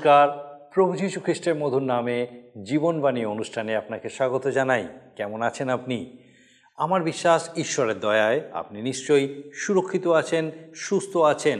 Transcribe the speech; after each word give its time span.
নমস্কার। 0.00 0.68
প্রভু 0.74 0.96
যীশু 0.96 1.20
খ্রিস্টের 1.20 1.54
মধুর 1.54 1.82
নামে 1.82 2.26
জীবনবাণী 2.64 3.24
অনুষ্ঠানে 3.24 3.76
আপনাকে 3.76 4.08
স্বাগত 4.08 4.48
জানাই। 4.48 4.88
কেমন 5.16 5.42
আছেন 5.42 5.68
আপনি? 5.68 6.18
আমার 6.76 7.02
বিশ্বাস, 7.02 7.50
ঈশ্বরের 7.56 8.00
দয়ায় 8.00 8.40
আপনি 8.52 8.82
নিশ্চয়ই 8.82 9.42
সুরক্ষিত 9.54 10.06
আছেন, 10.06 10.50
সুস্থ 10.74 11.16
আছেন। 11.16 11.58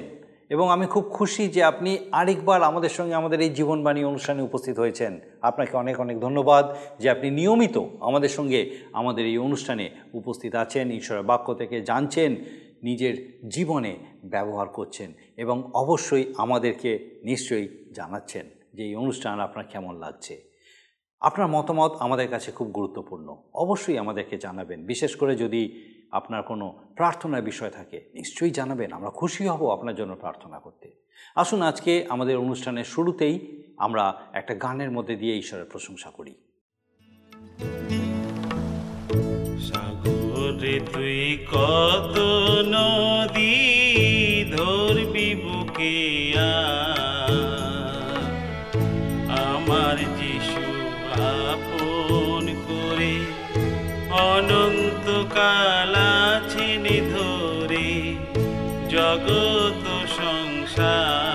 এবং 0.51 0.71
আমি 0.71 0.87
খুব 0.87 1.05
খুশি 1.05 1.49
যে 1.49 1.65
আপনি 1.65 1.99
আরেকবার 2.13 2.63
আমাদের 2.63 2.89
সঙ্গে 2.89 3.15
আমাদের 3.15 3.41
এই 3.41 3.51
জীবনবাণী 3.51 4.05
অনুষ্ঠানে 4.05 4.43
উপস্থিত 4.43 4.79
হয়েছেন। 4.79 5.21
আপনাকে 5.43 5.77
অনেক 5.77 6.01
অনেক 6.01 6.21
ধন্যবাদ 6.21 6.77
যে 6.99 7.11
আপনি 7.11 7.31
নিয়মিত 7.31 7.79
আমাদের 8.01 8.29
সঙ্গে 8.29 8.71
আমাদের 8.93 9.27
এই 9.27 9.39
অনুষ্ঠানে 9.39 9.91
উপস্থিত 10.13 10.55
আছেন, 10.55 10.91
ঈশ্বরের 10.91 11.23
বাক্য 11.23 11.55
থেকে 11.55 11.81
জানছেন। 11.81 12.37
নিজের 12.83 13.39
জীবনে 13.49 13.99
ব্যবহার 14.25 14.69
করছেন 14.69 15.13
এবং 15.37 15.71
অবশ্যই 15.75 16.35
আমাদেরকে 16.37 17.21
নিশ্চয়ই 17.25 17.93
জানাচ্ছেন 17.93 18.47
যে 18.75 18.85
এই 18.85 18.97
অনুষ্ঠান 18.97 19.41
আপনার 19.41 19.65
কেমন 19.67 19.97
লাগছে। 19.97 20.51
আপনার 21.21 21.49
মতামত 21.49 21.97
আমাদের 21.99 22.29
কাছে 22.29 22.53
খুব 22.53 22.69
গুরুত্বপূর্ণ। 22.69 23.37
অবশ্যই 23.55 23.99
আমাদেরকে 23.99 24.39
জানাবেন। 24.39 24.87
বিশেষ 24.87 25.17
করে 25.17 25.37
যদি 25.37 25.83
আপনার 26.11 26.43
কোনো 26.43 26.85
প্রার্থনার 26.97 27.43
বিষয় 27.43 27.71
থাকে, 27.71 28.11
নিশ্চয়ই 28.15 28.51
জানাবেন। 28.51 28.93
আমরা 28.93 29.11
খুশি 29.11 29.47
হব 29.47 29.71
আপনার 29.71 29.95
জন্য 29.95 30.17
প্রার্থনা 30.17 30.59
করতে। 30.59 30.91
আসুন 31.37 31.63
আজকে 31.63 32.07
আমাদের 32.09 32.37
অনুষ্ঠানের 32.37 32.85
শুরুতেই 32.85 33.63
আমরা 33.77 34.23
একটা 34.33 34.55
গানের 34.55 34.91
মধ্যে 34.91 35.17
দিয়ে 35.17 35.39
ঈশ্বরের 35.39 35.65
প্রশংসা 35.65 36.11
করি। 36.11 36.35
সাগরে 40.61 40.77
তুই 40.93 41.21
কত 41.53 42.17
নদী 42.75 43.57
ধরবি 44.55 45.29
বুকে 45.43 45.97
আমার 49.45 49.97
যিশু 50.21 50.65
আপন 51.49 52.45
করে 52.69 53.15
অনন্ত 54.29 55.07
কালাছেন 55.37 56.85
ধরে 57.13 57.89
জগত 58.95 59.85
সংসার। 60.19 61.30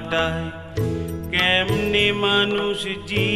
ভাটায় 0.00 0.46
কেমনে 1.30 2.06
মানুষ 2.24 2.78
জীবনে 3.06 3.27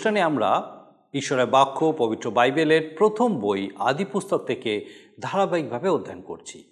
অনুষ্ঠানে 0.00 0.22
আমরা 0.22 0.80
ঈশ্বরের 1.14 1.46
বাক্য, 1.46 1.94
পবিত্র 1.98 2.30
বাইবেলের 2.30 2.94
প্রথম 2.98 3.40
বই 3.40 3.70
আদিপুস্তক 3.78 4.38
থেকে 4.38 4.86
ধারাবাহিকভাবে 5.20 5.88
অধ্যয়ন 5.88 6.20
করছি। 6.20 6.64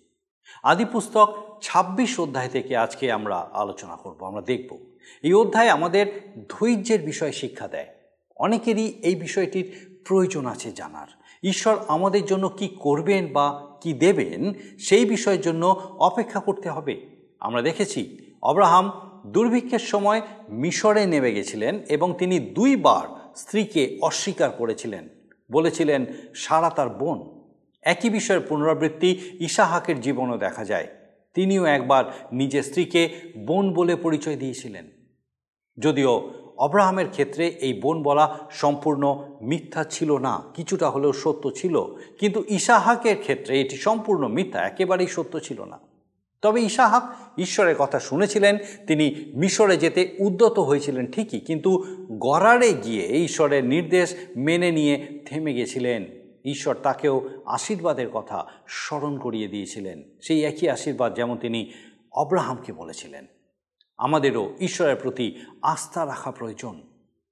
আদি 0.62 0.84
পুস্তক 0.84 1.58
ছাব্বিশ 1.62 2.20
অধ্যায় 2.20 2.48
থেকে 2.48 2.76
আজকে 2.76 3.12
আমরা 3.12 3.36
আলোচনা 3.36 3.96
করব, 3.96 4.26
আমরা 4.26 4.40
দেখব। 4.40 4.78
এই 5.22 5.34
অধ্যায় 5.34 5.68
আমাদের 5.68 6.34
ধৈর্যের 6.48 7.02
বিষয়ে 7.02 7.32
শিক্ষা 7.32 7.68
দেয়। 7.68 7.86
অনেকেরই 8.36 8.86
এই 8.86 9.14
বিষয়টির 9.14 9.98
প্রয়োজন 10.08 10.46
আছে 10.46 10.72
জানার। 10.72 11.06
ঈশ্বর 11.42 11.76
আমাদের 11.88 12.24
জন্য 12.24 12.48
কি 12.48 12.68
করবেন 12.68 13.32
বা 13.32 13.76
কি 13.80 13.92
দেবেন, 13.92 14.54
সেই 14.78 15.04
বিষয়ের 15.04 15.40
জন্য 15.40 15.66
অপেক্ষা 15.98 16.40
করতে 16.40 16.70
হবে। 16.70 17.06
আমরা 17.40 17.62
দেখেছি 17.62 18.18
অব্রাহাম 18.42 19.07
দুর্ভিক্ষের 19.32 19.78
সময় 19.78 20.22
মিশরে 20.48 21.06
নেমে 21.06 21.32
গেছিলেন 21.32 21.80
এবং 21.88 22.14
তিনি 22.18 22.40
দুইবার 22.40 23.32
স্ত্রীকে 23.36 23.98
অস্বীকার 24.02 24.50
করেছিলেন। 24.50 25.08
বলেছিলেন, 25.52 26.06
সারা 26.34 26.70
তার 26.70 26.88
বোন। 26.88 27.44
একই 27.82 28.10
বিষয়ের 28.10 28.40
পুনরাবৃত্তি 28.40 29.36
ইসাহাকের 29.40 30.00
জীবনও 30.00 30.38
দেখা 30.38 30.64
যায়। 30.64 30.86
তিনিও 31.34 31.64
একবার 31.64 32.04
নিজের 32.32 32.62
স্ত্রীকে 32.62 33.08
বোন 33.38 33.74
বলে 33.74 33.96
পরিচয় 33.96 34.36
দিয়েছিলেন। 34.36 34.90
যদিও 35.78 36.30
অব্রাহামের 36.58 37.10
ক্ষেত্রে 37.10 37.48
এই 37.48 37.80
বোন 37.80 38.02
বলা 38.02 38.38
সম্পূর্ণ 38.50 39.24
মিথ্যা 39.42 39.84
ছিল 39.84 40.18
না, 40.18 40.42
কিছুটা 40.54 40.90
হলেও 40.90 41.12
সত্য 41.12 41.50
ছিল। 41.50 41.80
কিন্তু 42.18 42.44
ইসাহাকের 42.48 43.20
ক্ষেত্রে 43.20 43.60
এটি 43.60 43.76
সম্পূর্ণ 43.76 44.28
মিথ্যা, 44.28 44.66
একেবারেই 44.66 45.06
সত্য 45.06 45.40
ছিল 45.40 45.64
না। 45.64 45.87
তবে 46.42 46.62
ইসাহাক 46.62 47.16
ঈশ্বরের 47.38 47.76
কথা 47.78 48.00
শুনেছিলেন, 48.00 48.58
তিনি 48.86 49.32
মিশরে 49.34 49.76
যেতে 49.76 50.16
উদ্যত 50.18 50.58
হয়েছিলেন 50.58 51.06
ঠিকই, 51.06 51.40
কিন্তু 51.40 51.84
গড়ারে 52.18 52.72
গিয়ে 52.72 53.06
ঈশ্বরের 53.08 53.64
নির্দেশ 53.64 54.16
মেনে 54.36 54.72
নিয়ে 54.72 55.20
থেমে 55.26 55.54
গেছিলেন। 55.54 56.06
ঈশ্বর 56.44 56.74
তাকেও 56.74 57.28
আশীর্বাদের 57.44 58.10
কথা 58.10 58.46
স্মরণ 58.66 59.18
করিয়ে 59.18 59.48
দিয়েছিলেন। 59.48 60.02
সেই 60.22 60.44
একই 60.44 60.68
আশীর্বাদ 60.68 61.14
যেমন 61.14 61.36
তিনি 61.36 61.72
অব্রাহামকে 62.12 62.72
বলেছিলেন। 62.72 63.26
আমাদেরও 63.98 64.54
ঈশ্বরের 64.60 64.96
প্রতি 64.96 65.36
আস্থা 65.62 66.06
রাখা 66.06 66.30
প্রয়োজন। 66.30 66.82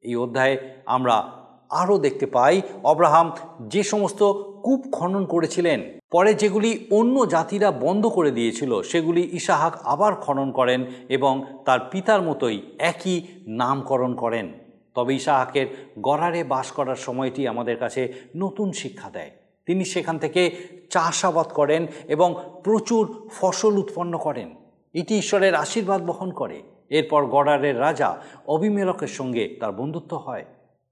এই 0.01 0.17
অধ্যায়ে 0.17 0.75
আমরা 0.87 1.46
আরও 1.71 1.99
দেখতে 1.99 2.27
পাই। 2.27 2.63
অব্রাহাম 2.83 3.33
যে 3.69 3.83
সমস্ত 3.83 4.23
কূপ 4.63 4.81
খনন 4.93 5.25
করেছিলেন, 5.25 5.99
পরে 6.11 6.35
যেগুলি 6.35 6.87
অন্য 6.91 7.27
জাতিরা 7.27 7.71
বন্ধ 7.71 8.07
করে 8.07 8.31
দিয়েছিল, 8.31 8.83
সেগুলি 8.83 9.29
ইসাহাক 9.33 9.77
আবার 9.83 10.15
খনন 10.15 10.53
করেন 10.53 10.85
এবং 11.09 11.45
তার 11.65 11.81
পিতার 11.91 12.23
মতোই 12.23 12.63
একই 12.79 13.27
নামকরণ 13.47 14.15
করেন। 14.15 14.53
তবে 14.95 15.15
ইসাহাকের 15.15 15.67
গড়ারে 16.01 16.45
বাস 16.45 16.71
করার 16.71 16.97
সময়টি 16.97 17.49
আমাদের 17.49 17.77
কাছে 17.77 18.13
নতুন 18.37 18.73
শিক্ষা 18.73 19.11
দেয়। 19.11 19.31
তিনি 19.67 19.85
সেখান 19.85 20.19
থেকে 20.19 20.57
চাষাবাদ 20.91 21.47
করেন 21.47 21.87
এবং 22.09 22.35
প্রচুর 22.65 23.29
ফসল 23.33 23.79
উৎপন্ন 23.79 24.19
করেন। 24.19 24.55
এটি 24.95 25.19
ঈশ্বরের 25.19 25.55
আশীর্বাদ 25.55 26.07
বহন 26.07 26.31
করে। 26.31 26.63
এরপর 26.91 27.27
গড়ারের 27.27 27.81
রাজা 27.81 28.17
অবিমেলকের 28.47 29.09
সঙ্গে 29.09 29.57
তার 29.61 29.73
বন্ধুত্ব 29.73 30.17
হয়। 30.17 30.45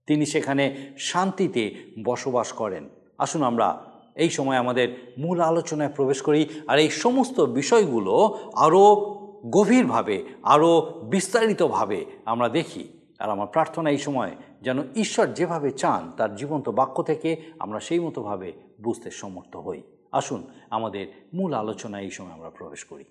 তিনি 0.07 0.27
সেখানে 0.27 0.93
শান্তিতে 0.99 1.75
বসবাস 2.05 2.53
করেন। 2.53 2.89
আসুন 3.19 3.43
আমরা 3.43 3.91
এই 4.15 4.31
সময় 4.31 4.57
আমাদের 4.57 5.15
মূল 5.19 5.41
আলোচনায় 5.41 5.93
প্রবেশ 5.93 6.23
করি 6.23 6.49
আর 6.69 6.79
এই 6.79 6.91
সমস্ত 6.91 7.41
বিষয়গুলো 7.41 8.39
আরও 8.55 8.85
গভীরভাবে, 9.51 10.25
আরও 10.43 11.01
বিস্তারিতভাবে 11.05 12.05
আমরা 12.25 12.49
দেখি। 12.49 12.89
আর 13.19 13.31
আমার 13.31 13.47
প্রার্থনা 13.47 13.91
এই 13.91 13.99
সময় 13.99 14.37
যেন 14.63 14.79
ঈশ্বর 14.97 15.27
যেভাবে 15.27 15.71
চান 15.71 16.13
তার 16.17 16.37
জীবন্ত 16.37 16.69
বাক্য 16.69 17.03
থেকে 17.03 17.37
আমরা 17.59 17.81
সেই 17.81 18.01
মতোভাবে 18.01 18.53
বুঝতে 18.83 19.11
সমর্থ 19.11 19.57
হই। 19.57 19.83
আসুন 20.13 20.47
আমাদের 20.71 21.07
মূল 21.35 21.55
আলোচনায় 21.55 22.03
এই 22.03 22.11
সময় 22.11 22.33
আমরা 22.33 22.51
প্রবেশ 22.51 22.85
করি। 22.85 23.05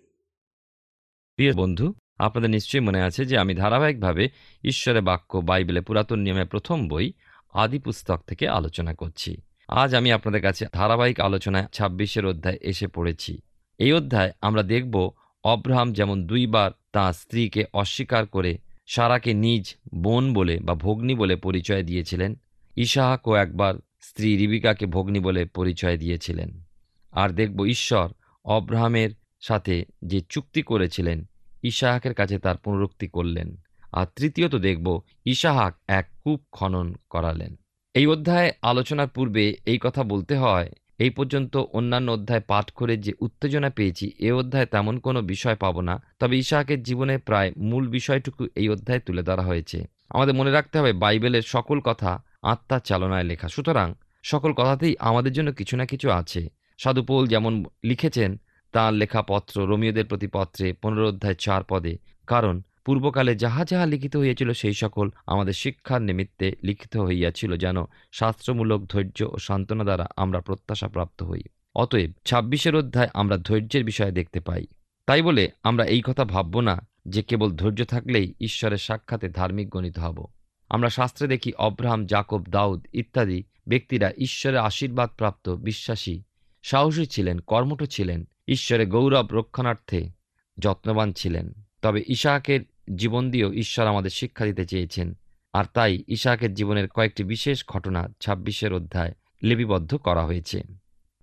প্রিয় 1.35 1.53
বন্ধু 1.53 1.93
আপনাদের 2.17 2.49
নিশ্চয়ই 2.49 2.81
মনে 2.81 3.01
আছে 3.01 3.25
যে 3.25 3.37
আমি 3.37 3.55
ধারাবাহিকভাবে 3.55 4.29
ঈশ্বরের 4.63 5.01
বাক্য 5.01 5.37
বাইবেলে 5.37 5.81
পুরাতন 5.81 6.19
নিয়মে 6.19 6.45
প্রথম 6.45 6.87
বই 6.87 7.11
আদি 7.53 7.79
পুস্তক 7.79 8.23
থেকে 8.27 8.47
আলোচনা 8.47 8.93
করছি। 8.93 9.37
আজ 9.67 9.95
আমি 9.95 10.11
আপনাদের 10.11 10.41
কাছে 10.41 10.65
ধারাবাহিক 10.73 11.19
আলোচনায় 11.19 11.65
ছাব্বিশের 11.73 12.25
অধ্যায় 12.25 12.57
এসে 12.61 12.87
পড়েছি। 12.87 13.41
এই 13.77 13.93
অধ্যায় 13.93 14.31
আমরা 14.41 14.63
দেখব 14.63 15.11
অব্রাহাম 15.43 15.93
যেমন 15.93 16.27
দুইবার 16.27 16.71
তাঁর 16.91 17.13
স্ত্রীকে 17.13 17.65
অস্বীকার 17.73 18.27
করে 18.27 18.57
সারাকে 18.87 19.33
নিজ 19.33 19.75
বোন 19.95 20.33
বলে 20.33 20.59
বা 20.59 20.73
ভগ্নী 20.73 21.15
বলে 21.15 21.35
পরিচয় 21.35 21.83
দিয়েছিলেন। 21.83 22.35
ইসাহাকও 22.75 23.35
একবার 23.35 23.75
স্ত্রী 24.01 24.37
রিবিকাকে 24.37 24.85
ভগ্নী 24.85 25.19
বলে 25.19 25.45
পরিচয় 25.45 25.97
দিয়েছিলেন। 25.97 26.63
আর 27.11 27.29
দেখব 27.29 27.65
ঈশ্বর 27.65 28.09
অব্রাহামের 28.45 29.09
সাথে 29.41 29.85
যে 30.05 30.21
চুক্তি 30.29 30.61
করেছিলেন 30.61 31.29
ইসাহাকের 31.63 32.13
কাছে 32.13 32.37
তার 32.39 32.57
পুনরুক্তি 32.57 33.07
করলেন। 33.07 33.55
আর 33.91 34.05
তৃতীয়ত 34.15 34.55
দেখব 34.55 35.01
ইসাহাক 35.25 35.73
এক 35.87 36.09
কূপ 36.23 36.41
খনন 36.51 36.95
করালেন। 37.09 37.55
এই 37.95 38.07
অধ্যায়ে 38.07 38.53
আলোচনার 38.61 39.07
পূর্বে 39.07 39.55
এই 39.65 39.79
কথা 39.81 40.03
বলতে 40.03 40.35
হয়, 40.35 40.69
এই 40.99 41.09
পর্যন্ত 41.09 41.57
অন্যান্য 41.57 42.11
অধ্যায় 42.11 42.43
পাঠ 42.47 42.71
করে 42.71 42.97
যে 42.97 43.13
উত্তেজনা 43.19 43.69
পেয়েছি, 43.69 44.11
এ 44.19 44.31
অধ্যায়ে 44.31 44.65
তেমন 44.65 44.99
কোনো 44.99 45.21
বিষয় 45.21 45.55
পাবো 45.55 45.81
না। 45.81 46.01
তবে 46.19 46.37
ইসাহাকের 46.37 46.83
জীবনে 46.83 47.17
প্রায় 47.17 47.51
মূল 47.57 47.87
বিষয়টুকু 47.87 48.47
এই 48.55 48.69
অধ্যায়ে 48.69 48.99
তুলে 48.99 49.23
ধরা 49.23 49.41
হয়েছে। 49.41 49.85
আমাদের 50.09 50.35
মনে 50.35 50.51
রাখতে 50.51 50.79
হবে, 50.79 50.93
বাইবেলের 50.93 51.41
সকল 51.41 51.79
কথা 51.79 52.23
আত্মার 52.41 52.79
চালনায় 52.79 53.23
লেখা। 53.23 53.47
সুতরাং 53.47 53.93
সকল 54.23 54.53
কথাতেই 54.53 54.95
আমাদের 54.99 55.31
জন্য 55.31 55.53
কিছু 55.53 55.77
না 55.77 55.85
কিছু 55.85 56.11
আছে। 56.11 56.49
সাধু 56.77 57.03
পৌল 57.03 57.27
যেমন 57.27 57.65
লিখেছেন 57.83 58.39
তাঁর 58.73 58.93
লেখা 58.93 59.21
পত্র 59.21 59.65
রোমিওদের 59.65 60.05
প্রতি 60.05 60.27
পত্রে 60.27 60.73
পনেরো 60.73 61.07
অধ্যায় 61.07 61.35
চার 61.35 61.63
পদে। 61.63 61.97
কারণ, 62.27 62.61
পূর্বকালে 62.85 63.35
যাহা 63.35 63.65
যাহা 63.65 63.85
লিখিত 63.85 64.17
হইয়াছিল 64.17 64.53
সেই 64.53 64.73
সকল 64.73 65.09
আমাদের 65.27 65.53
শিক্ষার 65.53 66.01
নিমিত্তে 66.01 66.55
লিখিত 66.63 66.97
হইয়াছিল 66.97 67.57
যেন 67.57 67.77
শাস্ত্রমূলক 68.11 68.85
ধৈর্য 68.85 69.23
ও 69.23 69.37
সান্ত্বনা 69.37 69.83
দ্বারা 69.83 70.07
আমরা 70.17 70.41
প্রত্যাশা 70.41 70.87
প্রাপ্ত 70.87 71.23
হই। 71.23 71.41
অতএব 71.75 72.11
ছাব্বিশের 72.25 72.75
অধ্যায় 72.75 73.09
আমরা 73.13 73.37
ধৈর্যের 73.37 73.83
বিষয়ে 73.83 74.11
দেখতে 74.11 74.39
পাই। 74.39 74.65
তাই 75.07 75.21
বলে 75.21 75.49
আমরা 75.63 75.85
এই 75.85 76.01
কথা 76.01 76.25
ভাবব 76.25 76.59
না 76.59 76.87
যে 77.07 77.23
কেবল 77.23 77.51
ধৈর্য 77.51 77.85
থাকলেই 77.85 78.33
ঈশ্বরের 78.41 78.77
সাক্ষাতে 78.77 79.29
ধার্মিক 79.29 79.69
গণিত 79.69 79.99
হব। 79.99 80.25
আমরা 80.69 80.89
শাস্ত্রে 80.89 81.27
দেখি 81.27 81.53
অব্রাহাম 81.53 82.05
জাকব 82.05 82.43
দাউদ 82.49 82.87
ইত্যাদি 82.93 83.43
ব্যক্তিরা 83.67 84.11
ঈশ্বরের 84.17 84.59
আশীর্বাদ 84.59 85.09
প্রাপ্ত 85.17 85.49
বিশ্বাসী, 85.49 86.21
সাহসী 86.63 87.05
ছিলেন, 87.05 87.39
কর্মঠ 87.39 87.83
ছিলেন 87.83 88.27
ঈশ্বরে 88.47 88.85
গৌরব 88.85 89.27
রক্ষণার্থে 89.31 90.09
যত্নবান 90.57 91.13
ছিলেন। 91.13 91.53
তবে 91.81 92.03
ইশাকের 92.07 92.61
জীবন 92.95 93.31
দিয়েও 93.31 93.53
ঈশ্বর 93.53 93.87
আমাদের 93.87 94.09
শিক্ষা 94.09 94.45
দিতে 94.45 94.65
চেয়েছেন। 94.65 95.13
আর 95.53 95.65
তাই 95.73 96.03
ইশাকের 96.07 96.53
জীবনের 96.53 96.87
কয়েকটি 96.87 97.23
বিশেষ 97.23 97.65
ঘটনা 97.67 98.07
ছাব্বিশের 98.21 98.73
অধ্যায় 98.73 99.13
লিপিবদ্ধ 99.43 99.95
করা 99.95 100.25
হয়েছে। 100.25 100.63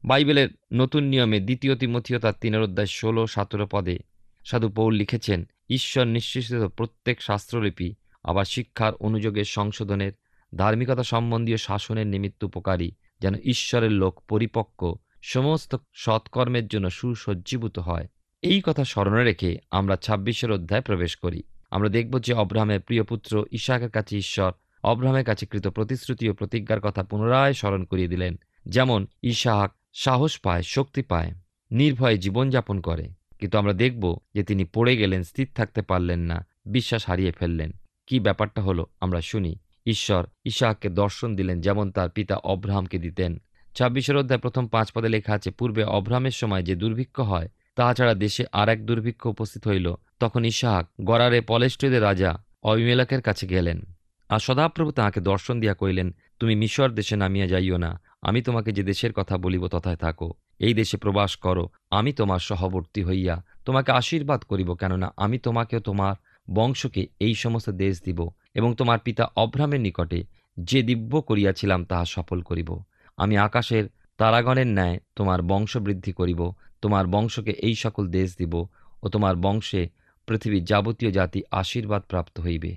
বাইবেলের 0.05 0.49
নতুন 0.73 1.05
নিয়মে 1.05 1.41
দ্বিতীয় 1.41 1.77
তিমথিও 1.77 2.19
তার 2.19 2.33
তিনের 2.41 2.61
অধ্যায় 2.61 2.87
ষোলো, 2.87 3.27
সতেরো 3.27 3.69
পদে 3.71 3.99
সাধু 4.47 4.69
পৌল 4.69 4.95
লিখেছেন, 4.95 5.49
ঈশ্বর 5.71 6.05
নিশ্চিত 6.05 6.65
প্রত্যেক 6.65 7.23
শাস্ত্রলিপি, 7.23 7.95
আবার 8.25 8.45
শিক্ষার 8.45 8.95
অনুযোগের 8.95 9.45
সংশোধনের, 9.45 10.13
ধার্মিকতা 10.57 11.03
সম্বন্ধীয় 11.03 11.57
শাসনের 11.57 12.07
নিমিত্ত 12.07 12.45
উপকারী, 12.45 12.93
যেন 13.21 13.35
ঈশ্বরের 13.35 13.93
লোক 13.93 14.23
পরিপক্ক 14.29 14.95
সমস্ত 15.23 15.77
সৎকর্মের 15.93 16.67
জন্য 16.67 16.91
সুসজ্জীভূত 16.91 17.79
হয়। 17.79 18.09
এই 18.43 18.63
কথা 18.65 18.85
স্মরণে 18.85 19.25
রেখে 19.25 19.59
আমরা 19.71 19.97
ছাব্বিশের 19.97 20.53
অধ্যায় 20.53 20.81
প্রবেশ 20.81 21.17
করি। 21.17 21.43
আমরা 21.71 21.89
দেখব 21.89 22.19
যে 22.21 22.33
অব্রাহামের 22.33 22.81
প্রিয় 22.81 23.03
পুত্র 23.03 23.45
ইশাকের 23.51 23.91
কাছে 23.91 24.17
ঈশ্বর 24.17 24.53
অব্রাহামের 24.85 25.25
কাছে 25.25 25.47
কৃত 25.47 25.67
প্রতিশ্রুতি 25.67 26.29
ও 26.29 26.35
প্রতিজ্ঞার 26.35 26.81
কথা 26.81 27.03
পুনরায় 27.03 27.53
স্মরণ 27.53 27.85
করিয়ে 27.85 28.09
দিলেন। 28.09 28.37
যেমন 28.67 29.07
ইশাহাক 29.23 29.73
সাহস 29.93 30.39
পায়, 30.39 30.63
শক্তি 30.63 31.03
পায়, 31.03 31.33
নির্ভয়ে 31.71 32.19
জীবনযাপন 32.19 32.81
করে। 32.81 33.09
কিন্তু 33.39 33.59
আমরা 33.59 33.73
দেখব 33.73 34.19
যে 34.35 34.43
তিনি 34.43 34.65
পড়ে 34.65 34.97
গেলেন, 34.97 35.23
স্থির 35.23 35.49
থাকতে 35.55 35.83
পারলেন 35.83 36.21
না, 36.21 36.47
বিশ্বাস 36.67 37.09
হারিয়ে 37.09 37.33
ফেললেন। 37.33 37.71
কি 38.07 38.21
ব্যাপারটা 38.21 38.63
হলো? 38.63 38.87
আমরা 39.01 39.21
শুনি, 39.21 39.59
ঈশ্বর 39.87 40.27
ইশাককে 40.45 40.89
দর্শন 40.89 41.37
দিলেন 41.37 41.61
যেমন 41.61 41.91
তার 41.91 42.11
পিতা 42.11 42.37
অব্রাহামকে 42.37 42.99
দিতেন। 42.99 43.41
ছাব্বিশের 43.75 44.17
অধ্যায় 44.17 44.41
প্রথম 44.41 44.67
পাঁচ 44.67 44.93
পদে 44.93 45.09
লেখা 45.09 45.33
আছে, 45.35 45.51
পূর্বে 45.51 45.85
অব্রাহামের 45.85 46.31
সময় 46.31 46.63
যে 46.63 46.75
দুর্ভিক্ষ 46.75 47.21
হয়, 47.21 47.49
তাছাড়া 47.77 48.15
দেশে 48.15 48.45
আর 48.53 48.69
এক 48.69 48.87
দুর্ভিক্ষ 48.87 49.27
উপস্থিত 49.27 49.69
হইল। 49.69 49.95
তখন 50.21 50.45
ইশাহাক 50.45 50.87
গড়ারে 51.05 51.41
পলেষ্টীয়দের 51.41 52.03
রাজা 52.03 52.45
অবিমেলাকের 52.63 53.23
কাছে 53.23 53.47
গেলেন। 53.47 53.83
আর 54.29 54.39
সদাপ্রভু 54.39 54.91
তাহাকে 54.91 55.21
দর্শন 55.21 55.61
দিয়া 55.61 55.75
কইলেন 55.75 56.15
তুমি 56.41 56.55
মিশর 56.55 56.91
দেশে 56.91 57.17
নামিয়া 57.17 57.47
যাইও 57.47 57.77
না। 57.77 58.01
আমি 58.23 58.43
তোমাকে 58.43 58.73
যে 58.73 58.83
দেশের 58.83 59.13
কথা 59.13 59.39
বলিব 59.39 59.69
তথায় 59.69 59.97
থাকো। 59.97 60.33
এই 60.59 60.75
দেশে 60.75 60.97
প্রবাস 60.97 61.37
করো। 61.37 61.69
আমি 61.91 62.13
তোমার 62.13 62.39
সহবর্তী 62.39 63.03
হইয়া 63.03 63.45
তোমাকে 63.65 63.93
আশীর্বাদ 63.93 64.41
করিব, 64.45 64.75
কেননা 64.75 65.15
আমি 65.17 65.39
তোমাকেও 65.39 65.81
তোমার 65.81 66.15
বংশকে 66.55 67.07
এই 67.21 67.35
সমস্ত 67.35 67.71
দেশ 67.71 68.03
দিব 68.03 68.29
এবং 68.55 68.75
তোমার 68.75 68.99
পিতা 68.99 69.25
অভ্রামের 69.37 69.81
নিকটে 69.81 70.25
যে 70.57 70.83
দিব্য 70.83 71.21
করিয়াছিলাম 71.21 71.85
তাহা 71.85 72.05
সফল 72.05 72.43
করিব। 72.43 72.83
আমি 73.23 73.35
আকাশের 73.49 73.85
তারাগণের 74.19 74.71
ন্যায় 74.77 74.97
তোমার 75.17 75.41
বংশ 75.43 75.73
বৃদ্ধি 75.77 76.13
করিব, 76.13 76.41
তোমার 76.83 77.05
বংশকে 77.07 77.53
এই 77.67 77.77
সকল 77.85 78.05
দেশ 78.19 78.29
দিব 78.41 78.55
ও 79.03 79.07
তোমার 79.15 79.35
বংশে 79.37 79.83
পৃথিবীর 80.29 80.65
যাবতীয় 80.65 81.11
জাতি 81.19 81.41
আশীর্বাদ 81.61 82.03
প্রাপ্ত 82.11 82.37
হইবে। 82.41 82.73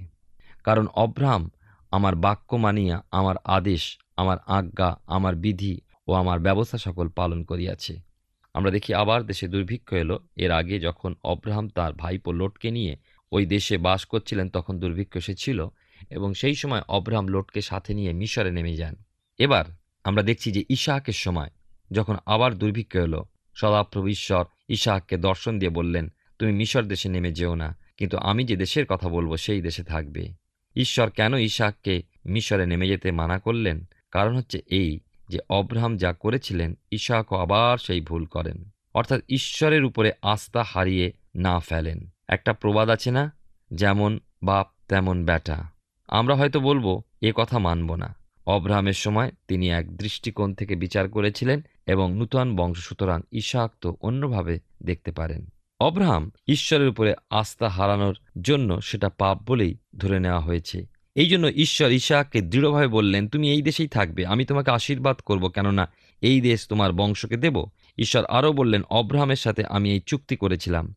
কারণ 0.64 0.86
অব্রাহাম 1.04 1.44
আমার 1.92 2.14
বাক্য 2.16 2.50
মানিয়া 2.56 2.98
আমার 3.12 3.36
আদেশ, 3.58 3.84
আমার 4.22 4.38
আজ্ঞা, 4.58 4.90
আমার 5.08 5.34
বিধি 5.36 5.76
ও 6.08 6.12
আমার 6.22 6.40
ব্যবস্থা 6.40 6.78
সকল 6.78 7.08
পালন 7.20 7.40
করিয়াছে। 7.44 7.94
আমরা 8.56 8.72
দেখি 8.72 8.92
আবার 8.94 9.20
দেশে 9.30 9.46
দুর্ভিক্ষ 9.48 9.90
এলো। 9.94 10.16
এর 10.44 10.52
আগে 10.52 10.76
যখন 10.80 11.12
অব্রাহাম 11.24 11.66
তার 11.70 11.92
ভাইপো 11.94 12.32
লোটকে 12.40 12.70
নিয়ে 12.72 12.94
ওই 13.32 13.44
দেশে 13.46 13.76
বাস 13.78 14.02
করছিলেন, 14.06 14.48
তখন 14.50 14.74
দুর্ভিক্ষ 14.80 15.14
সে 15.18 15.34
ছিল 15.34 15.60
এবং 16.10 16.30
সেই 16.34 16.56
সময় 16.56 16.84
অব্রাহাম 16.88 17.26
লোটকে 17.28 17.62
সাথে 17.62 17.92
নিয়ে 17.94 18.12
মিশরে 18.14 18.52
নেমে 18.52 18.74
যান। 18.76 18.96
এবার 19.40 19.66
আমরা 20.04 20.24
দেখছি 20.24 20.52
যে 20.52 20.64
ইশাহাকের 20.70 21.14
সময়, 21.14 21.50
যখন 21.92 22.18
আবার 22.26 22.54
দুর্ভিক্ষ 22.54 22.96
এলো, 22.96 23.26
সদাপ্রভু 23.54 24.08
ঈশ্বর 24.08 24.46
ইশাহাককে 24.70 25.18
দর্শন 25.18 25.60
দিয়ে 25.60 25.70
বললেন, 25.70 26.12
তুমি 26.40 26.52
মিশর 26.52 26.84
দেশে 26.84 27.10
নেমে 27.10 27.32
যেও 27.32 27.56
না, 27.56 27.78
কিন্তু 27.98 28.18
আমি 28.18 28.44
যে 28.44 28.56
দেশের 28.56 28.86
কথা 28.86 29.10
বলব, 29.10 29.38
সেই 29.38 29.62
দেশে 29.62 29.84
থাকবে। 29.84 30.34
ঈশ্বর 30.76 31.10
কেন 31.10 31.34
ইশাককে 31.34 32.04
মিশরে 32.26 32.66
নেমে 32.66 32.88
যেতে 32.88 33.12
মানা 33.12 33.40
করলেন? 33.40 33.86
কারণ 34.12 34.36
হচ্ছে 34.36 34.62
এই 34.68 35.00
যে 35.30 35.40
অব্রাহাম 35.50 35.98
যা 35.98 36.14
করেছিলেন 36.14 36.78
ইশাকও 36.92 37.36
আবার 37.36 37.78
সেই 37.78 38.02
ভুল 38.02 38.26
করেন। 38.26 38.70
অর্থাৎ 38.94 39.22
ঈশ্বরের 39.30 39.84
উপরে 39.84 40.12
আস্থা 40.22 40.64
হারিয়ে 40.64 41.14
না 41.36 41.60
ফেলেন। 41.60 42.10
একটা 42.28 42.54
প্রবাদ 42.54 42.90
আছে 42.90 43.12
না? 43.12 43.38
যেমন 43.74 44.20
বাপ, 44.44 44.68
তেমন 44.88 45.26
ব্যাটা। 45.26 45.70
আমরা 46.08 46.36
হয়তো 46.36 46.60
বলব, 46.60 47.02
এ 47.22 47.32
কথা 47.36 47.60
মানব 47.60 47.96
না। 47.96 48.23
অব্রাহামের 48.46 48.94
সময় 48.94 49.32
তিনি 49.48 49.70
এক 49.70 49.98
দৃষ্টিকোণ 49.98 50.54
থেকে 50.54 50.76
বিচার 50.76 51.10
করেছিলেন 51.10 51.62
এবং 51.86 52.14
নূতন 52.14 52.56
বংশ 52.56 52.78
সুতরাং 52.78 53.22
ইশাক 53.32 53.72
তো 53.82 53.98
অন্যভাবে 54.02 54.60
দেখতে 54.84 55.12
পারেন। 55.12 55.48
অব্রাহাম 55.80 56.32
ঈশ্বরের 56.48 56.88
উপরে 56.88 57.14
আস্থা 57.30 57.70
হারানোর 57.70 58.16
জন্য 58.42 58.82
সেটা 58.82 59.10
পাপ 59.10 59.42
বলেই 59.46 59.78
ধরে 59.98 60.20
নেওয়া 60.20 60.40
হয়েছে। 60.40 60.86
এই 61.16 61.28
জন্য 61.28 61.48
ঈশ্বর 61.48 61.92
ইশাককে 61.92 62.42
দৃঢ়ভাবে 62.42 62.88
বললেন, 62.88 63.28
তুমি 63.28 63.52
এই 63.52 63.62
দেশেই 63.62 63.88
থাকবে, 63.88 64.26
আমি 64.26 64.46
তোমাকে 64.46 64.72
আশীর্বাদ 64.72 65.18
করব, 65.18 65.50
কেননা 65.50 65.92
এই 66.22 66.42
দেশ 66.42 66.68
তোমার 66.68 66.94
বংশকে 66.94 67.38
দেব। 67.38 67.66
ঈশ্বর 67.98 68.26
আরও 68.26 68.54
বললেন, 68.54 68.84
অব্রাহামের 68.84 69.36
সাথে 69.36 69.66
আমি 69.66 69.92
এই 69.92 70.00
চুক্তি 70.00 70.36
করেছিলাম। 70.36 70.94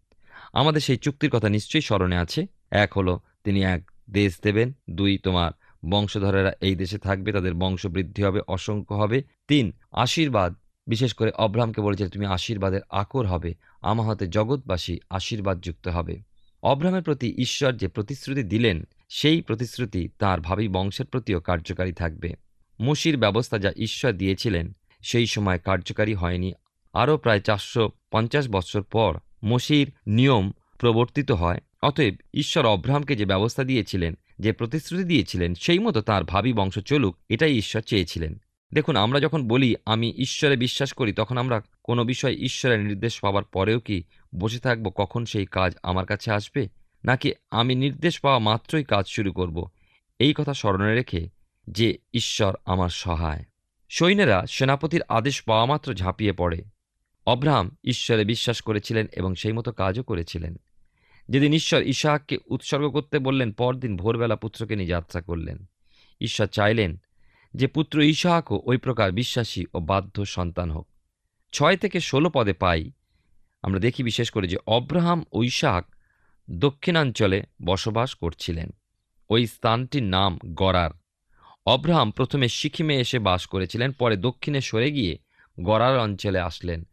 আমাদের 0.52 0.80
সেই 0.80 0.96
চুক্তির 0.96 1.30
কথা 1.30 1.48
নিশ্চয়ই 1.48 1.82
স্মরণে 1.82 2.16
আছে। 2.16 2.46
এক 2.70 2.98
হলো, 2.98 3.20
তিনি 3.44 3.62
এক 3.62 3.90
দেশ 4.10 4.40
দেবেন, 4.42 4.72
দুই 4.90 5.18
তোমার 5.18 5.52
বংশধরেরা 5.90 6.52
এই 6.60 6.74
দেশে 6.74 6.98
থাকবে, 6.98 7.32
তাদের 7.32 7.54
বংশ 7.54 7.86
বৃদ্ধি 7.86 8.22
হবে, 8.22 8.40
অসংখ্য 8.48 8.94
হবে। 8.94 9.22
তিন, 9.48 9.72
আশীর্বাদ। 9.92 10.54
বিশেষ 10.86 11.14
করে 11.14 11.30
অব্রাহামকে 11.30 11.80
বলেছে, 11.80 12.08
তুমি 12.08 12.26
আশীর্বাদের 12.26 12.80
আকর 12.90 13.26
হবে। 13.26 13.54
আমার 13.82 14.06
হাতে 14.06 14.26
জগৎবাসী 14.26 14.98
আশীর্বাদ 15.10 15.60
যুক্ত 15.60 15.88
হবে। 15.88 16.22
অব্রাহামের 16.62 17.02
প্রতি 17.02 17.34
ঈশ্বর 17.38 17.72
যে 17.72 17.88
প্রতিশ্রুতি 17.88 18.42
দিলেন, 18.42 18.82
সেই 19.08 19.40
প্রতিশ্রুতি 19.40 20.08
তার 20.18 20.40
ভাবি 20.40 20.68
বংশের 20.68 21.06
প্রতিও 21.06 21.40
কার্যকারী 21.40 21.92
থাকবে। 21.92 22.34
মুশির 22.80 23.16
ব্যবস্থা 23.16 23.58
যা 23.58 23.72
ঈশ্বর 23.76 24.12
দিয়েছিলেন, 24.12 24.76
সেই 25.00 25.26
সময় 25.26 25.58
কার্যকারী 25.58 26.14
হয়নি। 26.14 26.52
আরও 26.92 27.18
প্রায় 27.18 27.40
চারশো 27.40 27.90
পঞ্চাশ 28.10 28.48
বৎসর 28.48 28.82
পর 28.82 29.18
মসির 29.44 29.92
নিয়ম 30.06 30.52
প্রবর্তিত 30.78 31.32
হয়। 31.32 31.60
অতএব 31.82 32.14
ঈশ্বর 32.34 32.66
অব্রাহামকে 32.66 33.16
যে 33.16 33.24
ব্যবস্থা 33.24 33.64
দিয়েছিলেন 33.64 34.14
যে 34.38 34.52
প্রতিশ্রুতি 34.52 35.04
দিয়েছিলেন, 35.04 35.54
সেই 35.54 35.78
মতো 35.78 36.00
তাঁর 36.00 36.24
ভাবি 36.24 36.52
বংশ 36.52 36.78
চলুক, 36.78 37.16
এটাই 37.28 37.56
ঈশ্বর 37.56 37.82
চেয়েছিলেন। 37.82 38.40
দেখুন, 38.74 38.96
আমরা 38.96 39.20
যখন 39.20 39.48
বলি, 39.48 39.74
আমি 39.86 40.12
ঈশ্বরে 40.16 40.56
বিশ্বাস 40.56 40.92
করি, 40.92 41.12
তখন 41.12 41.38
আমরা 41.38 41.62
কোনো 41.84 42.04
বিষয়ে 42.04 42.34
ঈশ্বরের 42.34 42.80
নির্দেশ 42.80 43.20
পাওয়ার 43.20 43.44
পরেও 43.44 43.80
কি 43.80 44.02
বসে 44.38 44.58
থাকব? 44.58 44.90
কখন 44.94 45.24
সেই 45.24 45.46
কাজ 45.46 45.74
আমার 45.82 46.06
কাছে 46.06 46.30
আসবে? 46.30 46.68
নাকি 47.04 47.32
আমি 47.50 47.74
নির্দেশ 47.74 48.20
পাওয়া 48.20 48.38
মাত্রই 48.38 48.84
কাজ 48.84 49.06
শুরু 49.06 49.32
করব? 49.32 49.68
এই 50.18 50.34
কথা 50.36 50.54
স্মরণে 50.54 50.94
রেখে 50.94 51.28
যে 51.70 51.98
ঈশ্বর 52.14 52.54
আমার 52.64 52.88
সহায়। 52.88 53.44
সৈন্যেরা 53.88 54.46
সেনাপতির 54.46 55.02
আদেশ 55.08 55.42
পাওয়া 55.42 55.66
মাত্র 55.66 55.94
ঝাঁপিয়ে 55.94 56.32
পড়ে। 56.32 56.64
অব্রাহাম 57.26 57.76
ঈশ্বরে 57.84 58.24
বিশ্বাস 58.24 58.60
করেছিলেন 58.60 59.06
এবং 59.12 59.34
সেই 59.34 59.52
মতো 59.52 59.72
কাজও 59.72 60.02
করেছিলেন। 60.02 60.56
যেদিন 61.28 61.52
ঈশ্বর 61.52 61.82
ইশাহাককে 61.82 62.38
উৎসর্গ 62.46 62.88
করতে 62.88 63.18
বললেন, 63.18 63.52
পরদিন 63.52 63.96
ভোরবেলা 63.96 64.36
পুত্রকে 64.36 64.76
নিয়ে 64.76 64.88
যাত্রা 64.88 65.20
করলেন। 65.20 65.66
ঈশ্বর 66.20 66.46
চাইলেন 66.46 66.96
যে 67.54 67.66
পুত্র 67.66 68.02
ইশাহাকও 68.02 68.62
ওই 68.64 68.76
প্রকার 68.76 69.12
বিশ্বাসী 69.12 69.64
ও 69.74 69.80
বাধ্য 69.80 70.24
সন্তান 70.24 70.70
হোক। 70.70 70.86
ছয় 71.52 71.76
থেকে 71.76 72.00
ষোলো 72.00 72.30
পদে 72.30 72.52
পাই। 72.52 72.90
আমরা 73.62 73.80
দেখি 73.80 74.02
বিশেষ 74.02 74.30
করে 74.30 74.48
যে 74.48 74.56
অব্রাহাম 74.66 75.24
ও 75.32 75.42
ইশাহাক 75.42 75.84
দক্ষিণাঞ্চলে 76.50 77.42
বসবাস 77.64 78.14
করছিলেন। 78.14 78.70
ওই 79.30 79.46
স্থানটির 79.46 80.02
নাম 80.02 80.38
গরার। 80.46 80.90
অব্রাহাম 81.66 82.10
প্রথমে 82.10 82.48
সিকিমে 82.48 82.96
এসে 82.96 83.18
বাস 83.18 83.46
করেছিলেন, 83.46 83.92
পরে 83.92 84.16
দক্ষিণে 84.16 84.60
সরে 84.60 84.92
গিয়ে 84.92 85.18
গরার 85.60 85.98
অঞ্চলে 85.98 86.38
আসলেন। 86.38 86.86